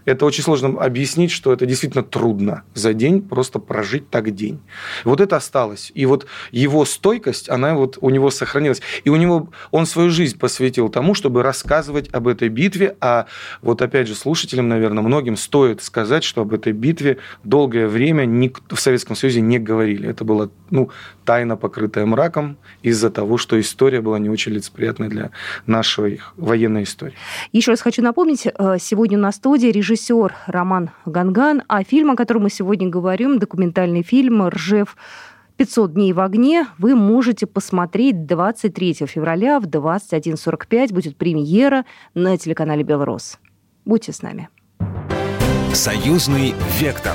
Это 0.04 0.26
очень 0.26 0.42
сложно 0.42 0.80
объяснить, 0.80 1.30
что 1.30 1.52
это 1.52 1.66
действительно 1.66 2.02
трудно 2.02 2.64
за 2.74 2.94
день 2.94 3.22
просто 3.22 3.58
прожить 3.58 4.10
так 4.10 4.34
день. 4.34 4.60
Вот 5.04 5.20
это 5.20 5.36
осталось. 5.36 5.92
И 5.94 6.06
вот 6.06 6.26
его 6.50 6.84
стойкость, 6.84 7.48
она 7.48 7.74
вот 7.74 7.98
у 8.00 8.10
него 8.10 8.30
сохранилась. 8.30 8.82
И 9.04 9.10
у 9.10 9.16
него 9.16 9.48
он 9.70 9.86
свою 9.86 10.10
жизнь 10.10 10.38
посвятил 10.38 10.88
тому, 10.88 11.14
чтобы 11.14 11.42
рассказывать 11.42 12.12
об 12.12 12.28
этой 12.28 12.48
битве, 12.48 12.96
а 13.00 13.26
вот 13.62 13.82
опять 13.82 14.08
же 14.08 14.14
слушателям, 14.14 14.68
наверное, 14.68 15.02
многим 15.02 15.36
стоит 15.36 15.82
сказать, 15.82 16.24
что 16.24 16.42
об 16.42 16.52
этой 16.52 16.72
битве 16.72 17.18
долгое 17.44 17.86
время 17.86 18.24
никто 18.24 18.63
в 18.68 18.80
Советском 18.80 19.16
Союзе 19.16 19.40
не 19.40 19.58
говорили. 19.58 20.08
Это 20.08 20.24
была 20.24 20.48
ну, 20.70 20.90
тайна, 21.24 21.56
покрытая 21.56 22.06
мраком, 22.06 22.56
из-за 22.82 23.10
того, 23.10 23.38
что 23.38 23.60
история 23.60 24.00
была 24.00 24.18
не 24.18 24.30
очень 24.30 24.52
лицеприятной 24.52 25.08
для 25.08 25.30
нашей 25.66 26.20
военной 26.36 26.84
истории. 26.84 27.14
Еще 27.52 27.70
раз 27.70 27.80
хочу 27.80 28.02
напомнить, 28.02 28.46
э, 28.46 28.76
сегодня 28.80 29.18
у 29.18 29.20
нас 29.20 29.34
в 29.34 29.38
студии 29.38 29.68
режиссер 29.68 30.34
Роман 30.46 30.90
Ганган, 31.06 31.62
а 31.68 31.84
фильм, 31.84 32.10
о 32.10 32.16
котором 32.16 32.44
мы 32.44 32.50
сегодня 32.50 32.88
говорим, 32.88 33.38
документальный 33.38 34.02
фильм 34.02 34.46
«Ржев 34.48 34.96
500 35.56 35.94
дней 35.94 36.12
в 36.12 36.20
огне 36.20 36.66
вы 36.78 36.96
можете 36.96 37.46
посмотреть 37.46 38.26
23 38.26 39.06
февраля 39.06 39.60
в 39.60 39.66
21.45. 39.66 40.92
Будет 40.92 41.16
премьера 41.16 41.84
на 42.14 42.36
телеканале 42.36 42.82
«Белрос». 42.82 43.38
Будьте 43.84 44.12
с 44.12 44.22
нами. 44.22 44.48
Союзный 45.72 46.54
вектор 46.80 47.14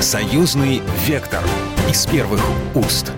Союзный 0.00 0.80
вектор 1.08 1.40
из 1.90 2.06
первых 2.06 2.40
уст. 2.76 3.12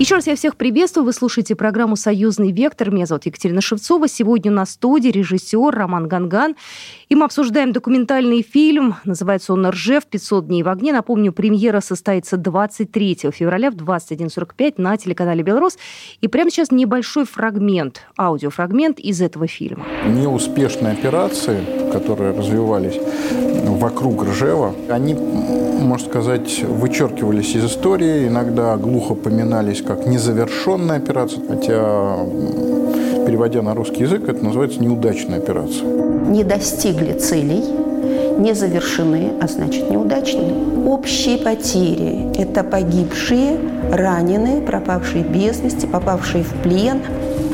Еще 0.00 0.16
раз 0.16 0.26
я 0.26 0.34
всех 0.34 0.56
приветствую. 0.56 1.06
Вы 1.06 1.12
слушаете 1.12 1.54
программу 1.54 1.94
«Союзный 1.94 2.50
вектор». 2.50 2.90
Меня 2.90 3.06
зовут 3.06 3.26
Екатерина 3.26 3.60
Шевцова. 3.60 4.08
Сегодня 4.08 4.50
у 4.50 4.54
нас 4.56 4.70
в 4.70 4.72
студии 4.72 5.10
режиссер 5.10 5.70
Роман 5.70 6.08
Ганган. 6.08 6.56
И 7.08 7.14
мы 7.14 7.24
обсуждаем 7.24 7.72
документальный 7.72 8.42
фильм. 8.42 8.96
Называется 9.04 9.52
он 9.52 9.64
«Ржев. 9.64 10.06
500 10.06 10.48
дней 10.48 10.64
в 10.64 10.68
огне». 10.68 10.92
Напомню, 10.92 11.32
премьера 11.32 11.78
состоится 11.78 12.36
23 12.36 13.30
февраля 13.32 13.70
в 13.70 13.76
21.45 13.76 14.74
на 14.78 14.96
телеканале 14.96 15.44
«Белрос». 15.44 15.78
И 16.20 16.26
прямо 16.26 16.50
сейчас 16.50 16.72
небольшой 16.72 17.26
фрагмент, 17.26 18.02
аудиофрагмент 18.18 18.98
из 18.98 19.20
этого 19.20 19.46
фильма. 19.46 19.86
Неуспешные 20.04 20.94
операции, 20.94 21.64
которые 21.92 22.32
развивались 22.32 22.98
вокруг 23.66 24.24
Ржева, 24.24 24.74
они, 24.88 25.14
можно 25.14 26.08
сказать, 26.08 26.62
вычеркивались 26.62 27.54
из 27.54 27.64
истории, 27.64 28.28
иногда 28.28 28.76
глухо 28.76 29.14
поминались 29.14 29.82
как 29.82 30.06
незавершенная 30.06 30.96
операция, 30.96 31.42
хотя 31.48 32.18
переводя 33.26 33.62
на 33.62 33.74
русский 33.74 34.02
язык, 34.02 34.28
это 34.28 34.44
называется 34.44 34.80
неудачная 34.80 35.38
операция. 35.38 35.88
Не 36.28 36.44
достигли 36.44 37.12
целей, 37.12 37.62
не 38.38 38.54
завершены, 38.54 39.32
а 39.40 39.46
значит 39.46 39.90
неудачные. 39.90 40.52
Общие 40.86 41.38
потери– 41.38 42.32
это 42.38 42.64
погибшие, 42.64 43.58
раненые, 43.90 44.60
пропавшие 44.60 45.24
без 45.24 45.60
вести, 45.60 45.86
попавшие 45.86 46.44
в 46.44 46.52
плен, 46.62 47.00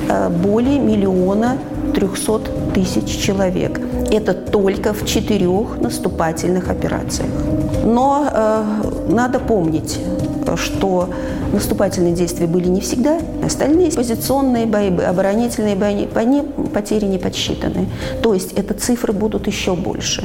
э, 0.09 0.29
более 0.31 0.79
миллиона 0.79 1.59
трехсот 1.95 2.49
тысяч 2.75 3.19
человек. 3.19 3.81
Это 4.11 4.33
только 4.33 4.93
в 4.93 5.05
четырех 5.07 5.81
наступательных 5.81 6.71
операциях. 6.71 7.31
Но 7.85 8.29
э, 8.31 9.13
надо 9.13 9.39
помнить, 9.39 9.99
что 10.57 11.11
наступательные 11.53 12.15
действия 12.15 12.47
были 12.47 12.69
не 12.69 12.81
всегда. 12.81 13.19
Остальные 13.45 13.93
позиционные 13.93 14.67
бои, 14.67 14.89
оборонительные 14.89 15.77
бои, 15.77 16.07
они 16.15 16.43
потери 16.75 17.07
не 17.07 17.19
подсчитаны. 17.19 17.87
То 18.23 18.35
есть 18.35 18.53
это 18.53 18.75
цифры 18.75 19.13
будут 19.13 19.47
еще 19.47 19.75
больше. 19.75 20.25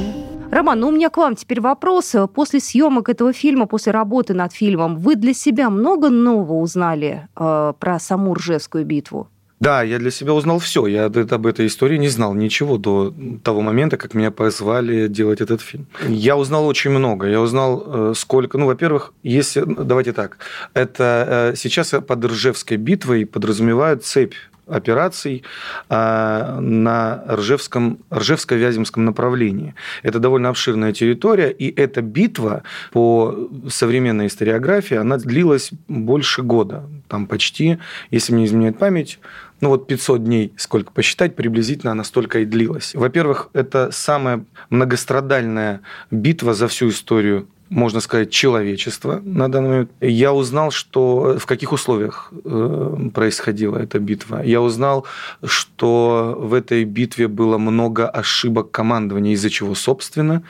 Роман, 0.50 0.80
ну 0.80 0.88
у 0.88 0.92
меня 0.92 1.10
к 1.10 1.16
вам 1.16 1.34
теперь 1.34 1.60
вопрос. 1.60 2.14
После 2.34 2.60
съемок 2.60 3.08
этого 3.08 3.32
фильма, 3.32 3.66
после 3.66 3.92
работы 3.92 4.34
над 4.34 4.52
фильмом, 4.52 4.96
вы 4.96 5.16
для 5.16 5.34
себя 5.34 5.68
много 5.68 6.10
нового 6.10 6.60
узнали 6.60 7.28
э, 7.36 7.72
про 7.78 7.98
саму 7.98 8.34
Ржевскую 8.34 8.84
битву? 8.84 9.28
Да, 9.60 9.82
я 9.82 9.98
для 9.98 10.10
себя 10.10 10.34
узнал 10.34 10.58
все. 10.58 10.86
Я 10.86 11.06
об 11.06 11.46
этой 11.46 11.66
истории 11.66 11.96
не 11.96 12.08
знал 12.08 12.34
ничего 12.34 12.76
до 12.76 13.14
того 13.42 13.60
момента, 13.60 13.96
как 13.96 14.14
меня 14.14 14.30
позвали 14.30 15.08
делать 15.08 15.40
этот 15.40 15.60
фильм. 15.60 15.86
Я 16.08 16.36
узнал 16.36 16.66
очень 16.66 16.90
много. 16.90 17.28
Я 17.28 17.40
узнал, 17.40 17.84
э, 17.86 18.12
сколько... 18.16 18.58
Ну, 18.58 18.66
во-первых, 18.66 19.12
если... 19.22 19.64
Давайте 19.64 20.12
так. 20.12 20.38
Это 20.74 21.52
э, 21.52 21.56
сейчас 21.56 21.90
под 21.90 22.24
Ржевской 22.24 22.76
битвой 22.76 23.26
подразумевают 23.26 24.04
цепь 24.04 24.34
операций 24.66 25.42
а, 25.88 26.58
на 26.60 27.24
Ржевском, 27.28 27.98
Ржевско-Вяземском 28.10 29.00
направлении. 29.00 29.74
Это 30.02 30.18
довольно 30.18 30.48
обширная 30.48 30.92
территория, 30.92 31.50
и 31.50 31.72
эта 31.74 32.02
битва 32.02 32.62
по 32.92 33.50
современной 33.68 34.26
историографии, 34.26 34.96
она 34.96 35.18
длилась 35.18 35.70
больше 35.88 36.42
года. 36.42 36.84
Там 37.08 37.26
почти, 37.26 37.78
если 38.10 38.32
мне 38.32 38.46
изменяет 38.46 38.78
память, 38.78 39.18
ну 39.64 39.70
вот 39.70 39.86
500 39.86 40.22
дней, 40.22 40.52
сколько 40.58 40.92
посчитать, 40.92 41.36
приблизительно 41.36 41.92
она 41.92 42.04
столько 42.04 42.40
и 42.40 42.44
длилась. 42.44 42.94
Во-первых, 42.94 43.48
это 43.54 43.88
самая 43.92 44.44
многострадальная 44.68 45.80
битва 46.10 46.52
за 46.52 46.68
всю 46.68 46.90
историю 46.90 47.46
можно 47.70 48.00
сказать, 48.00 48.30
человечества 48.30 49.22
на 49.24 49.50
данный 49.50 49.68
момент. 49.68 49.90
Я 50.00 50.32
узнал, 50.34 50.70
что 50.70 51.38
в 51.38 51.46
каких 51.46 51.72
условиях 51.72 52.30
э, 52.44 53.08
происходила 53.14 53.78
эта 53.78 53.98
битва. 53.98 54.42
Я 54.44 54.60
узнал, 54.60 55.06
что 55.42 56.36
в 56.38 56.52
этой 56.52 56.84
битве 56.84 57.26
было 57.26 57.58
много 57.58 58.06
ошибок 58.06 58.70
командования, 58.70 59.32
из-за 59.32 59.48
чего, 59.48 59.74
собственно, 59.74 60.42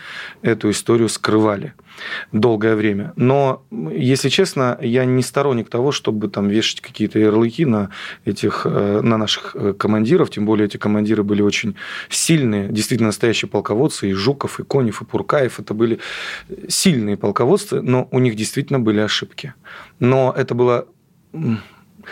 эту 0.42 0.70
историю 0.70 1.08
скрывали. 1.08 1.72
Долгое 2.32 2.74
время. 2.74 3.12
Но, 3.16 3.64
если 3.70 4.28
честно, 4.28 4.78
я 4.80 5.04
не 5.04 5.22
сторонник 5.22 5.68
того, 5.68 5.92
чтобы 5.92 6.28
там 6.28 6.48
вешать 6.48 6.80
какие-то 6.80 7.18
ярлыки 7.18 7.64
на, 7.64 7.90
этих, 8.24 8.62
э, 8.64 9.00
на 9.02 9.16
наших 9.16 9.54
э, 9.54 9.72
командиров, 9.72 10.30
тем 10.30 10.46
более 10.46 10.66
эти 10.66 10.76
командиры 10.76 11.22
были 11.22 11.42
очень 11.42 11.76
сильные, 12.08 12.68
действительно 12.68 13.08
настоящие 13.08 13.48
полководцы, 13.48 14.10
и 14.10 14.12
Жуков, 14.12 14.60
и 14.60 14.64
Конев, 14.64 15.02
и 15.02 15.04
Пуркаев, 15.04 15.60
это 15.60 15.74
были 15.74 16.00
сильные 16.68 17.16
полководцы, 17.16 17.80
но 17.80 18.08
у 18.10 18.18
них 18.18 18.34
действительно 18.36 18.80
были 18.80 19.00
ошибки. 19.00 19.54
Но 19.98 20.34
это 20.36 20.54
было 20.54 20.86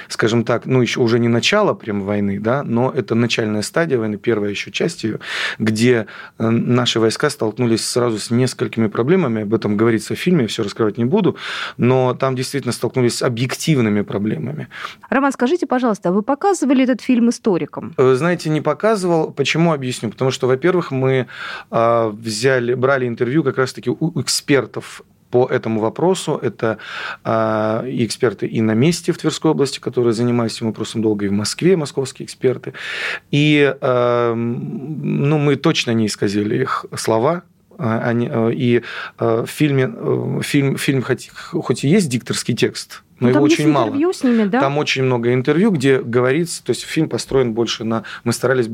скажем 0.08 0.44
так, 0.44 0.66
ну, 0.66 0.80
еще 0.80 1.00
уже 1.00 1.18
не 1.18 1.28
начало 1.28 1.74
прям 1.74 2.02
войны, 2.02 2.40
да, 2.40 2.62
но 2.62 2.90
это 2.94 3.14
начальная 3.14 3.62
стадия 3.62 3.98
войны, 3.98 4.16
первая 4.16 4.50
еще 4.50 4.70
часть 4.70 5.04
ее, 5.04 5.20
где 5.58 6.06
э, 6.38 6.48
наши 6.48 7.00
войска 7.00 7.30
столкнулись 7.30 7.86
сразу 7.86 8.18
с 8.18 8.30
несколькими 8.30 8.88
проблемами, 8.88 9.42
об 9.42 9.54
этом 9.54 9.76
говорится 9.76 10.14
в 10.14 10.18
фильме, 10.18 10.42
я 10.42 10.48
все 10.48 10.62
раскрывать 10.62 10.98
не 10.98 11.04
буду, 11.04 11.36
но 11.76 12.14
там 12.14 12.36
действительно 12.36 12.72
столкнулись 12.72 13.18
с 13.18 13.22
объективными 13.22 14.02
проблемами. 14.02 14.68
Роман, 15.10 15.32
скажите, 15.32 15.66
пожалуйста, 15.66 16.08
а 16.08 16.12
вы 16.12 16.22
показывали 16.22 16.84
этот 16.84 17.00
фильм 17.00 17.30
историкам? 17.30 17.94
Вы 17.96 18.16
знаете, 18.16 18.50
не 18.50 18.60
показывал. 18.60 19.32
Почему 19.32 19.72
объясню? 19.72 20.10
Потому 20.10 20.30
что, 20.30 20.46
во-первых, 20.46 20.90
мы 20.90 21.26
а, 21.70 22.08
взяли, 22.08 22.74
брали 22.74 23.06
интервью 23.06 23.42
как 23.42 23.58
раз-таки 23.58 23.90
у 23.90 24.20
экспертов 24.20 25.02
по 25.32 25.46
этому 25.46 25.80
вопросу. 25.80 26.38
Это 26.40 26.78
э, 27.24 27.88
и 27.88 28.04
эксперты 28.04 28.46
и 28.46 28.60
на 28.60 28.74
месте 28.74 29.12
в 29.12 29.18
Тверской 29.18 29.50
области, 29.50 29.80
которые 29.80 30.12
занимались 30.12 30.56
этим 30.56 30.66
вопросом 30.66 31.02
долго, 31.02 31.24
и 31.24 31.28
в 31.28 31.32
Москве 31.32 31.76
московские 31.76 32.26
эксперты. 32.26 32.74
И 33.32 33.74
э, 33.80 34.34
ну, 34.34 35.38
мы 35.38 35.56
точно 35.56 35.92
не 35.92 36.06
исказили 36.06 36.62
их 36.62 36.86
слова, 36.94 37.42
они, 37.78 38.30
и 38.52 38.82
в 39.18 39.46
фильме, 39.46 40.42
фильм, 40.42 40.76
фильм 40.76 41.02
хоть, 41.02 41.30
хоть 41.30 41.84
и 41.84 41.88
есть 41.88 42.08
дикторский 42.08 42.54
текст, 42.54 43.02
но 43.22 43.28
ну, 43.28 43.34
его 43.34 43.44
очень 43.44 43.70
мало. 43.70 44.12
С 44.12 44.24
ними, 44.24 44.44
да? 44.44 44.60
Там 44.60 44.78
очень 44.78 45.04
много 45.04 45.32
интервью, 45.32 45.70
где 45.70 46.00
говорится, 46.00 46.62
то 46.64 46.70
есть 46.70 46.82
фильм 46.82 47.08
построен 47.08 47.54
больше 47.54 47.84
на, 47.84 48.02
мы 48.24 48.32
старались 48.32 48.68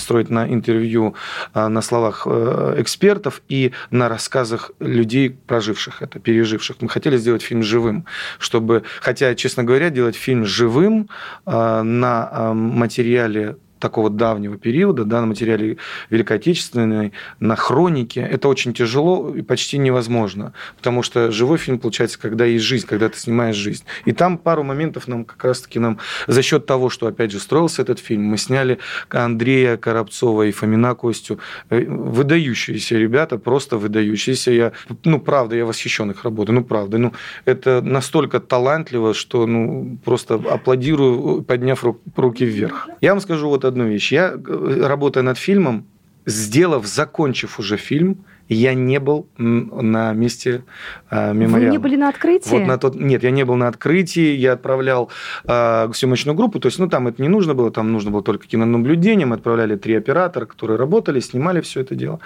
строить 0.00 0.30
на 0.30 0.46
интервью, 0.48 1.14
а, 1.52 1.68
на 1.68 1.82
словах 1.82 2.22
э, 2.26 2.76
экспертов 2.78 3.42
и 3.48 3.72
на 3.90 4.08
рассказах 4.08 4.70
людей, 4.78 5.30
проживших 5.30 6.02
это, 6.02 6.20
переживших. 6.20 6.76
Мы 6.80 6.88
хотели 6.88 7.16
сделать 7.16 7.42
фильм 7.42 7.62
живым, 7.62 8.04
чтобы, 8.38 8.84
хотя, 9.00 9.34
честно 9.34 9.64
говоря, 9.64 9.90
делать 9.90 10.14
фильм 10.14 10.44
живым 10.44 11.08
а, 11.44 11.82
на 11.82 12.28
а, 12.30 12.54
материале 12.54 13.56
такого 13.78 14.10
давнего 14.10 14.56
периода, 14.56 15.04
да, 15.04 15.20
на 15.20 15.26
материале 15.26 15.78
Великой 16.10 16.36
Отечественной, 16.36 17.12
на 17.40 17.56
хронике, 17.56 18.20
это 18.20 18.48
очень 18.48 18.74
тяжело 18.74 19.34
и 19.34 19.42
почти 19.42 19.78
невозможно, 19.78 20.52
потому 20.76 21.02
что 21.02 21.30
живой 21.30 21.58
фильм 21.58 21.78
получается, 21.78 22.18
когда 22.18 22.44
есть 22.44 22.64
жизнь, 22.64 22.86
когда 22.86 23.08
ты 23.08 23.18
снимаешь 23.18 23.56
жизнь. 23.56 23.84
И 24.04 24.12
там 24.12 24.38
пару 24.38 24.62
моментов 24.62 25.08
нам 25.08 25.24
как 25.24 25.44
раз-таки 25.44 25.78
нам 25.78 25.98
за 26.26 26.42
счет 26.42 26.66
того, 26.66 26.90
что 26.90 27.06
опять 27.06 27.30
же 27.30 27.40
строился 27.40 27.82
этот 27.82 27.98
фильм, 27.98 28.24
мы 28.24 28.38
сняли 28.38 28.78
Андрея 29.08 29.76
Коробцова 29.76 30.44
и 30.44 30.52
Фомина 30.52 30.94
Костю, 30.94 31.38
э, 31.70 31.84
выдающиеся 31.84 32.96
ребята, 32.96 33.38
просто 33.38 33.76
выдающиеся. 33.76 34.50
Я, 34.50 34.72
ну, 35.04 35.20
правда, 35.20 35.56
я 35.56 35.64
восхищен 35.64 36.10
их 36.10 36.24
работой, 36.24 36.52
ну, 36.52 36.64
правда. 36.64 36.98
Ну, 36.98 37.12
это 37.44 37.80
настолько 37.82 38.40
талантливо, 38.40 39.14
что, 39.14 39.46
ну, 39.46 39.98
просто 40.04 40.34
аплодирую, 40.34 41.42
подняв 41.42 41.84
руки 42.16 42.44
вверх. 42.44 42.88
Я 43.00 43.12
вам 43.12 43.20
скажу 43.20 43.48
вот 43.48 43.64
одну 43.68 43.88
вещь. 43.88 44.12
Я, 44.12 44.32
э, 44.32 44.86
работая 44.86 45.22
над 45.22 45.38
фильмом, 45.38 45.84
сделав, 46.26 46.86
закончив 46.86 47.60
уже 47.60 47.76
фильм, 47.76 48.16
я 48.48 48.74
не 48.74 48.98
был 48.98 49.28
на 49.36 50.12
месте 50.12 50.64
э, 51.10 51.32
мемориала. 51.32 51.66
Вы 51.66 51.72
не 51.72 51.78
были 51.78 51.96
на 51.96 52.08
открытии? 52.08 52.50
Вот 52.50 52.66
на 52.66 52.78
тот... 52.78 52.94
Нет, 52.94 53.22
я 53.22 53.30
не 53.30 53.44
был 53.44 53.56
на 53.56 53.68
открытии, 53.68 54.34
я 54.34 54.52
отправлял 54.52 55.10
э, 55.44 55.90
съемочную 55.92 56.36
группу, 56.36 56.58
то 56.60 56.66
есть, 56.66 56.78
ну, 56.78 56.88
там 56.88 57.08
это 57.08 57.20
не 57.22 57.28
нужно 57.28 57.54
было, 57.54 57.70
там 57.70 57.92
нужно 57.92 58.10
было 58.10 58.22
только 58.22 58.46
кинонаблюдение, 58.46 59.26
мы 59.26 59.36
отправляли 59.36 59.76
три 59.76 59.94
оператора, 59.94 60.46
которые 60.46 60.78
работали, 60.78 61.20
снимали 61.20 61.60
все 61.60 61.80
это 61.80 61.94
дело. 61.94 62.20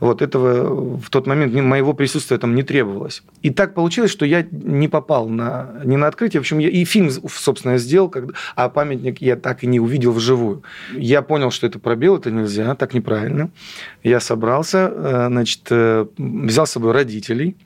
Вот 0.00 0.22
этого 0.22 0.96
в 0.96 1.10
тот 1.10 1.26
момент 1.26 1.54
моего 1.54 1.92
присутствия 1.92 2.38
там 2.38 2.54
не 2.54 2.62
требовалось. 2.62 3.22
И 3.42 3.50
так 3.50 3.74
получилось, 3.74 4.10
что 4.10 4.26
я 4.26 4.46
не 4.50 4.88
попал 4.88 5.28
на, 5.28 5.80
не 5.84 5.96
на 5.96 6.06
открытие, 6.06 6.40
в 6.40 6.42
общем, 6.42 6.58
я 6.58 6.68
и 6.68 6.84
фильм, 6.84 7.10
собственно, 7.10 7.78
сделал, 7.78 8.08
когда, 8.08 8.32
а 8.56 8.68
памятник 8.68 9.20
я 9.20 9.36
так 9.36 9.62
и 9.62 9.66
не 9.66 9.80
увидел 9.80 10.12
вживую. 10.12 10.62
Я 10.96 11.22
понял, 11.22 11.50
что 11.50 11.66
это 11.66 11.78
пробел, 11.78 12.16
это 12.16 12.30
нельзя, 12.30 12.74
так 12.74 12.94
неправильно. 12.94 13.50
Я 14.02 14.20
собрался, 14.20 14.92
э, 14.92 15.26
значит, 15.28 15.51
значит, 15.52 15.66
э, 15.70 16.06
взял 16.16 16.66
с 16.66 16.70
собой 16.70 16.92
родителей 16.92 17.56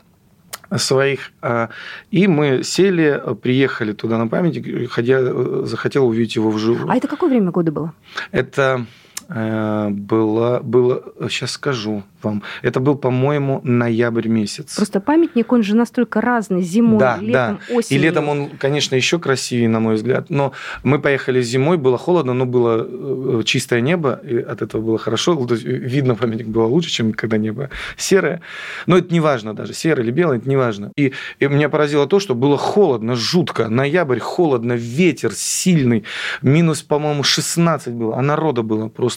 своих, 0.76 1.30
а, 1.42 1.68
и 2.10 2.26
мы 2.26 2.64
сели, 2.64 3.22
приехали 3.40 3.92
туда 3.92 4.18
на 4.18 4.26
памятник, 4.26 4.90
хотя 4.90 5.18
э, 5.20 5.62
захотел 5.64 6.08
увидеть 6.08 6.34
его 6.36 6.50
вживую. 6.50 6.90
А 6.90 6.96
это 6.96 7.06
какое 7.06 7.30
время 7.30 7.52
года 7.52 7.70
было? 7.70 7.92
Это 8.32 8.84
было, 9.28 10.60
было, 10.62 11.02
сейчас 11.28 11.52
скажу, 11.52 12.04
вам. 12.26 12.42
Это 12.62 12.80
был, 12.80 12.96
по-моему, 12.96 13.60
ноябрь 13.64 14.28
месяц. 14.28 14.76
Просто 14.76 15.00
памятник, 15.00 15.52
он 15.52 15.62
же 15.62 15.76
настолько 15.76 16.20
разный, 16.20 16.62
зимой, 16.62 16.98
да, 16.98 17.18
летом, 17.20 17.60
да. 17.68 17.74
осенью. 17.74 18.00
И 18.00 18.02
летом 18.02 18.28
он, 18.28 18.50
конечно, 18.58 18.94
еще 18.94 19.18
красивее, 19.18 19.68
на 19.68 19.80
мой 19.80 19.94
взгляд. 19.94 20.30
Но 20.30 20.52
мы 20.82 20.98
поехали 20.98 21.40
зимой, 21.40 21.78
было 21.78 21.98
холодно, 21.98 22.34
но 22.34 22.46
было 22.46 22.86
э, 22.88 23.42
чистое 23.44 23.80
небо, 23.80 24.20
и 24.24 24.36
от 24.36 24.62
этого 24.62 24.82
было 24.82 24.98
хорошо. 24.98 25.34
Видно, 25.50 26.14
памятник 26.14 26.48
было 26.48 26.64
лучше, 26.64 26.90
чем 26.90 27.12
когда 27.12 27.36
небо 27.38 27.70
серое. 27.96 28.40
Но 28.86 28.98
это 28.98 29.12
не 29.12 29.20
важно 29.20 29.54
даже, 29.54 29.74
серое 29.74 30.04
или 30.04 30.10
белое, 30.10 30.38
это 30.38 30.48
не 30.48 30.56
важно. 30.56 30.92
И, 30.96 31.12
и 31.38 31.46
меня 31.46 31.68
поразило 31.68 32.06
то, 32.06 32.20
что 32.20 32.34
было 32.34 32.58
холодно, 32.58 33.14
жутко. 33.16 33.68
Ноябрь, 33.68 34.18
холодно, 34.18 34.72
ветер 34.72 35.32
сильный. 35.32 36.04
Минус, 36.42 36.82
по-моему, 36.82 37.22
16 37.22 37.94
было, 37.94 38.18
а 38.18 38.22
народа 38.22 38.62
было 38.62 38.88
просто 38.88 39.15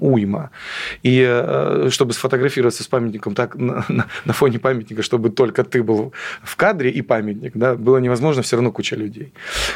уйма. 0.00 0.50
И 1.02 1.24
э, 1.26 1.88
чтобы 1.90 2.12
сфотографироваться 2.12 2.82
с 2.82 2.86
памятником 2.86 3.34
так 3.34 3.54
на, 3.58 3.84
на, 3.88 4.06
на 4.24 4.32
фоне 4.32 4.58
памятника, 4.58 5.02
чтобы 5.02 5.30
только 5.30 5.64
ты 5.64 5.82
был 5.82 6.12
в 6.42 6.56
кадре 6.56 6.90
и 6.90 7.02
памятник, 7.02 7.52
да, 7.54 7.74
было 7.74 7.98
невозможно, 7.98 8.42
все 8.42 8.56
равно 8.56 8.72
куча 8.72 8.96
людей. 8.96 9.32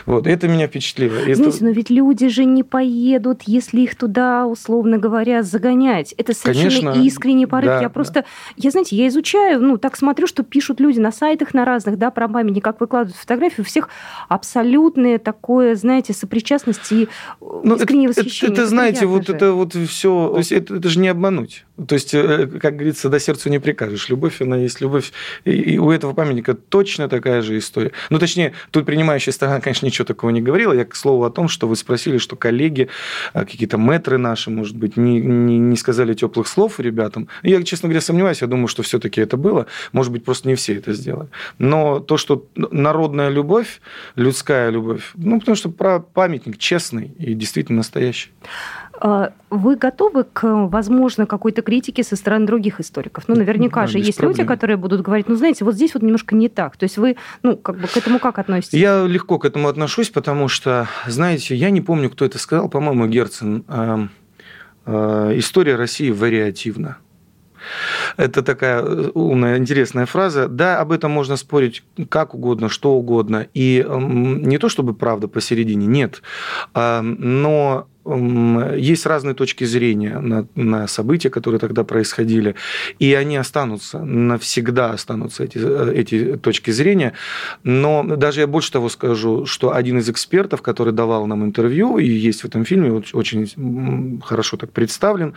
Вот, 0.06 0.26
это 0.26 0.48
меня 0.48 0.66
впечатлило. 0.66 1.34
Знаете, 1.34 1.64
но 1.64 1.70
ведь 1.70 1.90
люди 1.90 2.28
же 2.28 2.44
не 2.44 2.62
поедут, 2.62 3.42
если 3.46 3.80
их 3.80 3.96
туда, 3.96 4.46
условно 4.46 4.98
говоря, 4.98 5.42
загонять. 5.42 6.14
Это 6.16 6.34
совершенно 6.34 6.92
Конечно, 6.92 7.06
искренний 7.06 7.46
порыв. 7.46 7.68
Да, 7.68 7.80
я 7.80 7.88
просто, 7.88 8.20
да. 8.20 8.24
я, 8.56 8.70
знаете, 8.70 8.96
я 8.96 9.08
изучаю, 9.08 9.60
ну, 9.60 9.78
так 9.78 9.96
смотрю, 9.96 10.26
что 10.26 10.42
пишут 10.42 10.80
люди 10.80 10.98
на 10.98 11.12
сайтах 11.12 11.54
на 11.54 11.64
разных, 11.64 11.98
да, 11.98 12.10
про 12.10 12.28
памятник, 12.28 12.64
как 12.64 12.80
выкладывают 12.80 13.16
фотографии, 13.16 13.62
у 13.62 13.64
всех 13.64 13.88
абсолютное 14.28 15.18
такое, 15.18 15.74
знаете, 15.74 16.12
сопричастность 16.12 16.90
и 16.92 17.08
ну, 17.40 17.76
искреннее 17.76 18.10
это, 18.10 18.20
восхищение. 18.20 18.52
Это, 18.52 18.62
это 18.62 18.70
знаете, 18.70 19.06
вот 19.06 19.26
же. 19.26 19.32
Это 19.38 19.52
вот 19.52 19.74
все, 19.74 20.28
то 20.28 20.38
есть 20.38 20.52
это, 20.52 20.76
это 20.76 20.88
же 20.88 20.98
не 20.98 21.08
обмануть. 21.08 21.64
То 21.86 21.94
есть, 21.94 22.12
э, 22.12 22.46
как 22.60 22.74
говорится, 22.74 23.08
до 23.08 23.20
сердцу 23.20 23.50
не 23.50 23.60
прикажешь. 23.60 24.08
Любовь, 24.08 24.42
она 24.42 24.56
есть 24.56 24.80
любовь. 24.80 25.12
И 25.44 25.78
у 25.78 25.92
этого 25.92 26.12
памятника 26.12 26.54
точно 26.54 27.08
такая 27.08 27.40
же 27.40 27.56
история. 27.56 27.92
Ну, 28.10 28.18
точнее, 28.18 28.52
тут 28.72 28.84
принимающая 28.84 29.32
сторона, 29.32 29.60
конечно, 29.60 29.86
ничего 29.86 30.04
такого 30.04 30.30
не 30.30 30.42
говорила. 30.42 30.72
Я 30.72 30.84
к 30.84 30.96
слову 30.96 31.24
о 31.24 31.30
том, 31.30 31.48
что 31.48 31.68
вы 31.68 31.76
спросили, 31.76 32.18
что 32.18 32.34
коллеги, 32.34 32.88
а, 33.32 33.44
какие-то 33.44 33.78
мэтры 33.78 34.18
наши, 34.18 34.50
может 34.50 34.76
быть, 34.76 34.96
не, 34.96 35.20
не, 35.20 35.58
не 35.58 35.76
сказали 35.76 36.14
теплых 36.14 36.48
слов 36.48 36.80
ребятам. 36.80 37.28
Я, 37.44 37.62
честно 37.62 37.88
говоря, 37.88 38.00
сомневаюсь. 38.00 38.40
Я 38.40 38.48
думаю, 38.48 38.66
что 38.66 38.82
все-таки 38.82 39.20
это 39.20 39.36
было. 39.36 39.66
Может 39.92 40.10
быть, 40.12 40.24
просто 40.24 40.48
не 40.48 40.56
все 40.56 40.74
это 40.74 40.92
сделали. 40.92 41.28
Но 41.58 42.00
то, 42.00 42.16
что 42.16 42.46
народная 42.56 43.28
любовь, 43.28 43.80
людская 44.16 44.70
любовь, 44.70 45.12
ну, 45.14 45.38
потому 45.38 45.54
что 45.54 45.68
памятник 45.68 46.58
честный 46.58 47.12
и 47.18 47.34
действительно 47.34 47.78
настоящий. 47.78 48.30
А, 49.00 49.32
вы 49.50 49.76
готовы 49.76 50.24
к, 50.24 50.42
возможно, 50.66 51.26
какой-то 51.26 51.62
критике 51.62 52.02
со 52.02 52.16
стороны 52.16 52.46
других 52.46 52.80
историков? 52.80 53.28
Ну, 53.28 53.36
наверняка 53.36 53.82
да, 53.82 53.86
же 53.86 53.98
есть 53.98 54.18
проблем. 54.18 54.36
люди, 54.36 54.46
которые 54.46 54.76
будут 54.76 55.02
говорить, 55.02 55.28
ну, 55.28 55.36
знаете, 55.36 55.64
вот 55.64 55.74
здесь 55.74 55.94
вот 55.94 56.02
немножко 56.02 56.34
не 56.34 56.48
так. 56.48 56.76
То 56.76 56.84
есть 56.84 56.98
вы, 56.98 57.16
ну, 57.42 57.56
как 57.56 57.78
бы 57.78 57.86
к 57.86 57.96
этому 57.96 58.18
как 58.18 58.38
относитесь? 58.38 58.78
Я 58.78 59.06
легко 59.06 59.38
к 59.38 59.44
этому 59.44 59.68
отношусь, 59.68 60.10
потому 60.10 60.48
что, 60.48 60.88
знаете, 61.06 61.54
я 61.54 61.70
не 61.70 61.80
помню, 61.80 62.10
кто 62.10 62.24
это 62.24 62.38
сказал, 62.38 62.68
по-моему, 62.68 63.06
Герцен. 63.06 63.64
Э, 63.68 64.08
э, 64.86 65.32
история 65.36 65.76
России 65.76 66.10
вариативна. 66.10 66.98
Это 68.16 68.42
такая 68.42 68.82
э, 68.82 69.10
умная, 69.14 69.58
интересная 69.58 70.06
фраза. 70.06 70.48
Да, 70.48 70.80
об 70.80 70.90
этом 70.90 71.12
можно 71.12 71.36
спорить 71.36 71.84
как 72.08 72.34
угодно, 72.34 72.68
что 72.68 72.94
угодно. 72.94 73.46
И 73.54 73.86
не 73.88 74.58
то 74.58 74.68
чтобы 74.68 74.94
правда 74.94 75.28
посередине, 75.28 75.86
нет. 75.86 76.22
А, 76.74 77.02
но 77.02 77.86
есть 78.76 79.06
разные 79.06 79.34
точки 79.34 79.64
зрения 79.64 80.18
на, 80.20 80.46
на 80.54 80.86
события, 80.86 81.30
которые 81.30 81.60
тогда 81.60 81.84
происходили, 81.84 82.54
и 82.98 83.14
они 83.14 83.36
останутся, 83.36 83.98
навсегда 83.98 84.90
останутся 84.90 85.44
эти, 85.44 85.58
эти 85.92 86.36
точки 86.36 86.70
зрения. 86.70 87.12
Но 87.64 88.02
даже 88.16 88.40
я 88.40 88.46
больше 88.46 88.72
того 88.72 88.88
скажу, 88.88 89.46
что 89.46 89.74
один 89.74 89.98
из 89.98 90.08
экспертов, 90.08 90.62
который 90.62 90.92
давал 90.92 91.26
нам 91.26 91.44
интервью, 91.44 91.98
и 91.98 92.06
есть 92.06 92.42
в 92.42 92.44
этом 92.46 92.64
фильме, 92.64 93.02
очень 93.12 94.20
хорошо 94.24 94.56
так 94.56 94.72
представлен, 94.72 95.34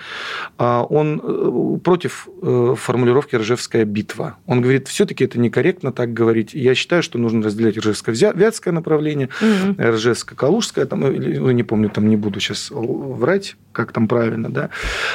а, 0.58 0.84
он 0.84 1.22
э, 1.24 1.80
против 1.84 2.28
э, 2.42 2.76
формулировки 2.78 3.36
«Ржевская 3.36 3.86
битва». 3.86 4.38
Он 4.46 4.62
говорит, 4.62 4.88
все-таки 4.88 5.24
это 5.24 5.40
некорректно 5.40 5.92
так 5.92 6.14
говорить. 6.14 6.54
Я 6.54 6.76
считаю, 6.76 7.04
что 7.04 7.18
нужно 7.18 7.44
разделять 7.44 7.78
Ржевско-Вятское 7.78 8.72
направление, 8.72 9.30
угу. 9.42 9.82
Ржевско-Калужское, 9.82 10.86
там, 10.86 11.02
ну, 11.02 11.52
не 11.52 11.64
помню, 11.64 11.90
там 11.90 12.10
не 12.10 12.18
буду 12.18 12.40
сейчас 12.40 12.61
врать, 12.70 13.56
как 13.72 13.92
там 13.92 14.08
правильно, 14.08 14.50
да. 14.50 14.70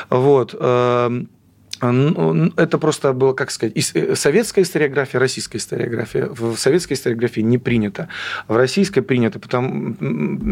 Вот. 0.08 0.54
Эм, 0.58 1.28
это 1.80 2.78
просто 2.78 3.12
было, 3.12 3.34
как 3.34 3.50
сказать, 3.50 3.74
э, 3.94 4.14
советская 4.14 4.64
историография, 4.64 5.20
российская 5.20 5.58
историография. 5.58 6.26
В 6.26 6.56
советской 6.56 6.94
историографии 6.94 7.42
не 7.42 7.58
принято. 7.58 8.08
В 8.48 8.56
российской 8.56 9.02
принято, 9.02 9.38
потому 9.38 9.94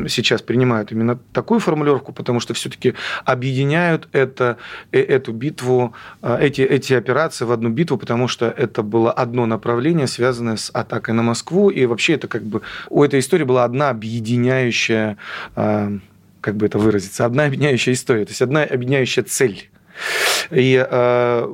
сейчас 0.09 0.43
принимают 0.43 0.93
именно 0.93 1.19
такую 1.33 1.61
формулировку, 1.61 2.13
потому 2.13 2.41
что 2.41 2.53
все-таки 2.53 2.95
объединяют 3.25 4.09
это, 4.13 4.59
э, 4.93 5.01
эту 5.01 5.33
битву, 5.33 5.95
э, 6.23 6.39
эти, 6.41 6.61
эти 6.61 6.93
операции 6.93 7.47
в 7.47 7.53
одну 7.53 7.71
битву, 7.71 7.97
потому 7.97 8.29
что 8.29 8.47
это 8.47 8.83
было 8.83 9.11
одно 9.11 9.47
направление, 9.47 10.07
связанное 10.07 10.57
с 10.57 10.71
атакой 10.75 11.15
на 11.15 11.23
Москву, 11.23 11.71
и 11.71 11.87
вообще 11.87 12.15
это 12.15 12.29
как 12.29 12.43
бы 12.43 12.61
у 12.91 13.03
этой 13.03 13.21
истории 13.21 13.45
была 13.45 13.65
одна 13.65 13.89
объединяющая, 13.89 15.17
как 16.45 16.57
бы 16.57 16.67
это 16.67 16.79
выразиться, 16.79 17.25
одна 17.25 17.47
объединяющая 17.47 17.95
история, 17.95 18.27
то 18.27 18.33
есть 18.33 18.43
одна 18.43 18.65
объединяющая 18.65 19.25
цель. 19.25 19.71
И 20.51 20.85
э, 20.89 21.45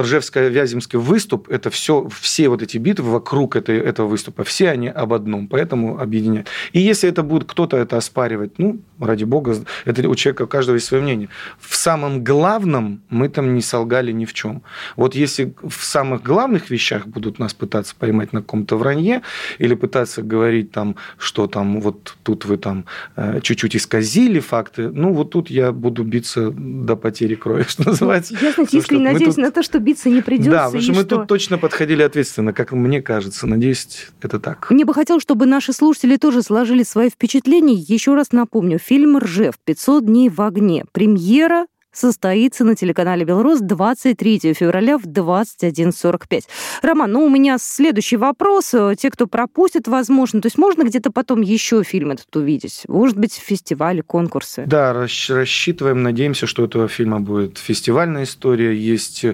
Ржевско-Вяземский 0.00 0.98
выступ– 0.98 1.48
это 1.50 1.70
все, 1.70 2.08
все 2.20 2.48
вот 2.48 2.62
эти 2.62 2.78
битвы 2.78 3.10
вокруг 3.10 3.56
этой, 3.56 3.78
этого 3.78 4.08
выступа, 4.08 4.44
все 4.44 4.70
они 4.70 4.88
об 4.88 5.12
одном, 5.12 5.48
поэтому 5.48 6.00
объединяют. 6.00 6.48
И 6.72 6.80
если 6.80 7.08
это 7.08 7.22
будет 7.22 7.44
кто-то 7.44 7.76
это 7.76 7.96
оспаривать, 7.96 8.58
ну, 8.58 8.80
ради 9.00 9.24
бога, 9.24 9.56
это 9.84 10.08
у 10.08 10.14
человека 10.14 10.42
у 10.42 10.46
каждого 10.46 10.76
есть 10.76 10.86
свое 10.86 11.02
мнение. 11.02 11.28
В 11.58 11.74
самом 11.74 12.24
главном 12.24 13.02
мы 13.10 13.28
там 13.28 13.54
не 13.54 13.62
солгали 13.62 14.12
ни 14.12 14.24
в 14.24 14.32
чем. 14.32 14.62
Вот 14.96 15.14
если 15.14 15.54
в 15.62 15.84
самых 15.84 16.22
главных 16.22 16.70
вещах 16.70 17.06
будут 17.06 17.38
нас 17.38 17.54
пытаться 17.54 17.94
поймать 17.98 18.32
на 18.32 18.40
каком-то 18.40 18.76
вранье 18.76 19.22
или 19.58 19.74
пытаться 19.74 20.22
говорить 20.22 20.72
там, 20.72 20.96
что 21.18 21.46
там 21.46 21.80
вот 21.80 22.16
тут 22.22 22.44
вы 22.44 22.56
там 22.56 22.84
э, 23.16 23.40
чуть-чуть 23.42 23.76
исказили 23.76 24.40
факты, 24.40 24.88
ну, 24.88 25.12
вот 25.12 25.30
тут 25.30 25.50
я 25.50 25.72
буду 25.72 26.04
биться 26.04 26.50
до 26.50 26.96
потери 26.96 27.34
крови, 27.34 27.64
что 27.72 27.88
называется. 27.88 28.34
Я, 28.40 28.52
знаете, 28.52 28.78
искренне 28.78 29.12
надеюсь 29.12 29.34
тут... 29.34 29.44
на 29.44 29.50
то, 29.50 29.62
что 29.62 29.78
биться 29.78 30.08
не 30.08 30.22
придется. 30.22 30.50
Да, 30.50 30.64
потому 30.66 30.82
что 30.82 30.92
мы 30.92 31.00
что... 31.00 31.16
тут 31.16 31.28
точно 31.28 31.58
подходили 31.58 32.02
ответственно, 32.02 32.52
как 32.52 32.72
мне 32.72 33.02
кажется. 33.02 33.46
Надеюсь, 33.46 34.08
это 34.20 34.38
так. 34.38 34.70
Мне 34.70 34.84
бы 34.84 34.94
хотелось, 34.94 35.22
чтобы 35.22 35.46
наши 35.46 35.72
слушатели 35.72 36.16
тоже 36.16 36.42
сложили 36.42 36.82
свои 36.82 37.10
впечатления. 37.10 37.74
Еще 37.74 38.14
раз 38.14 38.32
напомню, 38.32 38.78
фильм 38.78 39.18
«Ржев. 39.18 39.54
500 39.64 40.06
дней 40.06 40.28
в 40.28 40.40
огне». 40.40 40.84
Премьера 40.92 41.66
состоится 41.92 42.64
на 42.64 42.74
телеканале 42.74 43.24
«Белрос» 43.24 43.60
23 43.60 44.54
февраля 44.54 44.98
в 44.98 45.04
21.45. 45.04 46.42
Роман, 46.82 47.12
ну 47.12 47.24
у 47.24 47.28
меня 47.28 47.58
следующий 47.58 48.16
вопрос. 48.16 48.74
Те, 48.98 49.10
кто 49.10 49.26
пропустит, 49.26 49.88
возможно, 49.88 50.40
то 50.40 50.46
есть 50.46 50.58
можно 50.58 50.82
где-то 50.84 51.12
потом 51.12 51.40
еще 51.42 51.82
фильм 51.84 52.12
этот 52.12 52.34
увидеть? 52.34 52.84
Может 52.88 53.18
быть, 53.18 53.34
фестивали, 53.34 54.00
конкурсы? 54.00 54.64
Да, 54.66 54.92
рассчитываем, 54.92 56.02
надеемся, 56.02 56.46
что 56.46 56.62
у 56.62 56.64
этого 56.64 56.88
фильма 56.88 57.20
будет 57.20 57.58
фестивальная 57.58 58.24
история. 58.24 58.74
Есть 58.76 59.24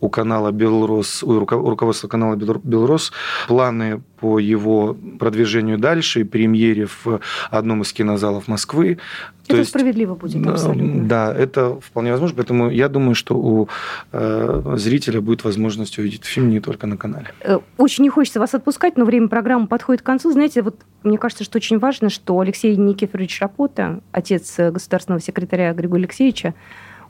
у 0.00 0.08
канала 0.08 0.50
«Белрос», 0.50 1.22
у 1.22 1.38
руководства 1.38 2.08
канала 2.08 2.36
«Белрос» 2.36 3.12
планы 3.46 4.02
по 4.20 4.38
его 4.38 4.96
продвижению 5.18 5.78
дальше 5.78 6.20
и 6.20 6.24
премьере 6.24 6.86
в 6.86 7.20
одном 7.50 7.82
из 7.82 7.92
кинозалов 7.92 8.48
Москвы. 8.48 8.98
То 9.46 9.52
это 9.52 9.58
есть, 9.58 9.70
справедливо 9.70 10.14
будет, 10.14 10.44
абсолютно. 10.46 11.04
Да, 11.04 11.32
это 11.32 11.78
вполне 11.80 12.10
возможно. 12.10 12.36
Поэтому 12.36 12.70
я 12.70 12.88
думаю, 12.88 13.14
что 13.14 13.36
у 13.36 13.68
э, 14.12 14.74
зрителя 14.76 15.20
будет 15.20 15.44
возможность 15.44 15.98
увидеть 15.98 16.24
фильм 16.24 16.50
не 16.50 16.60
только 16.60 16.86
на 16.86 16.96
канале. 16.96 17.28
Э, 17.40 17.58
очень 17.76 18.02
не 18.02 18.10
хочется 18.10 18.40
вас 18.40 18.54
отпускать, 18.54 18.96
но 18.96 19.04
время 19.04 19.28
программы 19.28 19.68
подходит 19.68 20.02
к 20.02 20.06
концу. 20.06 20.32
Знаете, 20.32 20.62
вот 20.62 20.80
мне 21.04 21.18
кажется, 21.18 21.44
что 21.44 21.58
очень 21.58 21.78
важно, 21.78 22.10
что 22.10 22.40
Алексей 22.40 22.74
Никифорович 22.76 23.40
Рапота, 23.40 24.00
отец 24.10 24.56
государственного 24.58 25.20
секретаря 25.20 25.72
Григория 25.74 26.04
Алексеевича, 26.04 26.54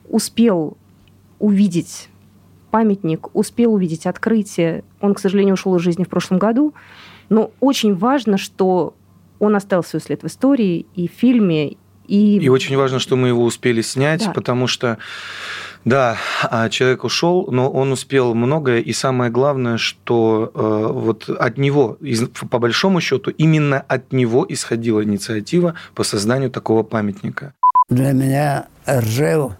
успел 0.07 0.77
увидеть 1.39 2.09
памятник, 2.71 3.35
успел 3.35 3.73
увидеть 3.73 4.05
открытие. 4.05 4.83
Он, 5.01 5.13
к 5.13 5.19
сожалению, 5.19 5.53
ушел 5.53 5.75
из 5.75 5.81
жизни 5.81 6.03
в 6.03 6.09
прошлом 6.09 6.39
году. 6.39 6.73
Но 7.29 7.51
очень 7.59 7.95
важно, 7.95 8.37
что 8.37 8.93
он 9.39 9.55
оставил 9.55 9.83
свой 9.83 10.01
след 10.01 10.23
в 10.23 10.27
истории 10.27 10.85
и 10.95 11.07
в 11.07 11.11
фильме, 11.11 11.77
и... 12.07 12.37
и 12.39 12.49
очень 12.49 12.77
важно, 12.77 12.99
что 12.99 13.15
мы 13.15 13.27
его 13.27 13.43
успели 13.43 13.81
снять, 13.81 14.25
да. 14.25 14.31
потому 14.31 14.67
что 14.67 14.97
да, 15.85 16.17
а 16.43 16.69
человек 16.69 17.03
ушел, 17.03 17.47
но 17.49 17.69
он 17.69 17.91
успел 17.91 18.33
многое, 18.33 18.79
и 18.79 18.91
самое 18.93 19.31
главное, 19.31 19.77
что 19.77 20.51
э, 20.53 20.91
вот 20.91 21.29
от 21.29 21.57
него, 21.57 21.97
из, 22.01 22.27
по 22.27 22.59
большому 22.59 22.99
счету, 22.99 23.31
именно 23.31 23.79
от 23.79 24.11
него 24.11 24.45
исходила 24.49 25.03
инициатива 25.03 25.75
по 25.95 26.03
созданию 26.03 26.51
такого 26.51 26.83
памятника. 26.83 27.53
Для 27.89 28.11
меня 28.11 28.67
Ржев 28.85 29.53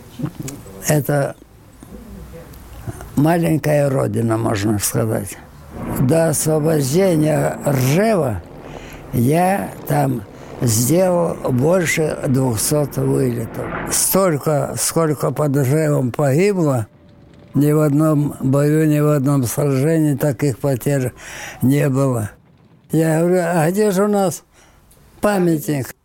–это 0.88 1.36
маленькая 3.16 3.88
родина, 3.88 4.36
можно 4.36 4.78
сказать. 4.78 5.36
До 6.00 6.28
освобождения 6.28 7.58
Ржева 7.66 8.42
я 9.12 9.70
там 9.88 10.22
сделал 10.60 11.34
больше 11.50 12.18
200 12.26 13.00
вылетов. 13.00 13.64
Столько, 13.90 14.74
сколько 14.78 15.30
под 15.30 15.56
Ржевом 15.56 16.12
погибло, 16.12 16.86
ни 17.54 17.72
в 17.72 17.80
одном 17.80 18.36
бою, 18.40 18.86
ни 18.86 19.00
в 19.00 19.08
одном 19.08 19.44
сражении 19.44 20.14
таких 20.14 20.58
потерь 20.58 21.12
не 21.62 21.88
было. 21.88 22.30
Я 22.92 23.20
говорю, 23.20 23.42
а 23.42 23.70
где 23.70 23.90
же 23.90 24.04
у 24.04 24.08
нас 24.08 24.44
памятник? 25.20 25.95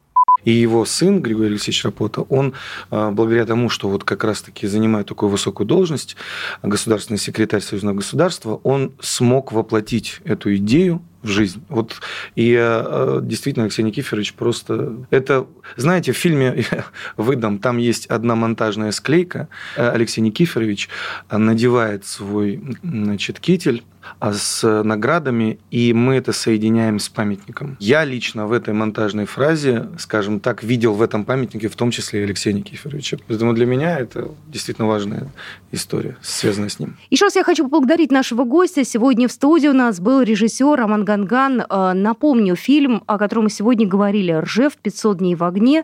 И 0.44 0.52
его 0.52 0.86
сын, 0.86 1.22
Григорий 1.22 1.50
Алексеевич 1.50 1.84
Рапота, 1.86 2.22
он, 2.22 2.54
а, 2.90 3.12
благодаря 3.12 3.46
тому, 3.46 3.70
что 3.70 3.90
вот 3.90 4.04
как 4.04 4.24
раз-таки 4.24 4.68
занимает 4.68 5.08
такую 5.08 5.30
высокую 5.30 5.68
должность, 5.68 6.16
государственный 6.64 7.20
секретарь 7.20 7.62
Союзного 7.62 7.96
государства, 7.96 8.60
он 8.64 8.94
смог 9.00 9.52
воплотить 9.52 10.20
эту 10.26 10.56
идею 10.56 11.02
в 11.22 11.28
жизнь. 11.28 11.64
Вот 11.70 11.96
и 12.36 12.56
э, 12.58 13.20
действительно 13.24 13.66
Алексей 13.66 13.84
Никифорович 13.84 14.34
просто 14.34 14.96
это, 15.10 15.48
знаете, 15.78 16.14
в 16.14 16.18
фильме 16.18 16.66
выдам 17.18 17.60
там 17.60 17.78
есть 17.78 18.08
одна 18.08 18.36
монтажная 18.36 18.92
склейка. 18.92 19.48
Э, 19.76 19.92
Алексей 19.92 20.22
Никифорович 20.22 20.90
надевает 21.30 22.06
свой 22.06 22.62
значит 22.84 23.40
китель 23.40 23.84
а 24.20 24.34
с 24.34 24.84
наградами, 24.84 25.60
и 25.70 25.94
мы 25.94 26.16
это 26.16 26.34
соединяем 26.34 27.00
с 27.00 27.10
памятником. 27.10 27.78
Я 27.80 28.04
лично 28.04 28.48
в 28.48 28.52
этой 28.52 28.74
монтажной 28.74 29.26
фразе, 29.26 29.88
скажем 29.98 30.40
так, 30.40 30.64
видел 30.64 30.94
в 30.94 31.02
этом 31.02 31.26
памятнике 31.26 31.68
в 31.68 31.76
том 31.76 31.92
числе 31.92 32.22
и 32.22 32.24
Алексея 32.24 32.54
Никифоровича. 32.54 33.18
Поэтому 33.28 33.54
для 33.54 33.66
меня 33.66 34.00
это 34.00 34.30
действительно 34.48 34.88
важная 34.88 35.32
история, 35.72 36.18
связанная 36.22 36.70
с 36.70 36.80
ним. 36.80 36.98
Еще 37.10 37.26
раз 37.26 37.36
я 37.36 37.44
хочу 37.44 37.64
поблагодарить 37.64 38.12
нашего 38.12 38.44
гостя. 38.44 38.84
Сегодня 38.84 39.28
в 39.28 39.32
студии 39.32 39.68
у 39.68 39.74
нас 39.74 40.00
был 40.00 40.22
режиссер 40.22 40.76
Роман 40.76 41.06
Ганган. 41.12 41.62
Э, 41.62 41.94
напомню, 41.94 42.56
фильм, 42.56 43.04
о 43.06 43.18
котором 43.18 43.44
мы 43.44 43.50
сегодня 43.50 43.86
говорили, 43.86 44.32
«Ржев. 44.32 44.78
500 44.78 45.18
дней 45.18 45.36
в 45.36 45.44
огне», 45.44 45.84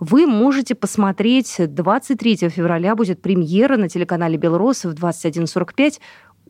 вы 0.00 0.26
можете 0.26 0.74
посмотреть 0.74 1.56
23 1.58 2.48
февраля 2.48 2.94
будет 2.94 3.20
премьера 3.20 3.76
на 3.76 3.88
телеканале 3.88 4.36
«Белрос» 4.36 4.84
в 4.84 4.94
21.45 4.94 6.00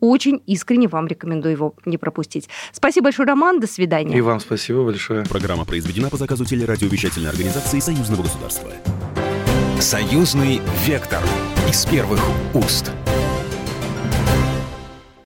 очень 0.01 0.41
искренне 0.45 0.87
вам 0.87 1.07
рекомендую 1.07 1.53
его 1.53 1.75
не 1.85 1.97
пропустить. 1.97 2.47
Спасибо 2.71 3.05
большое, 3.05 3.27
Роман. 3.27 3.59
До 3.59 3.67
свидания. 3.67 4.17
И 4.17 4.21
вам 4.21 4.39
спасибо 4.39 4.85
большое. 4.85 5.25
Программа 5.25 5.65
произведена 5.65 6.09
по 6.09 6.15
заказу 6.15 6.45
телерадиовещательной 6.45 7.29
организации 7.29 7.79
Союзного 7.79 8.21
государства. 8.21 8.71
Союзный 9.79 10.61
вектор 10.85 11.21
из 11.67 11.85
первых 11.85 12.21
уст. 12.53 12.93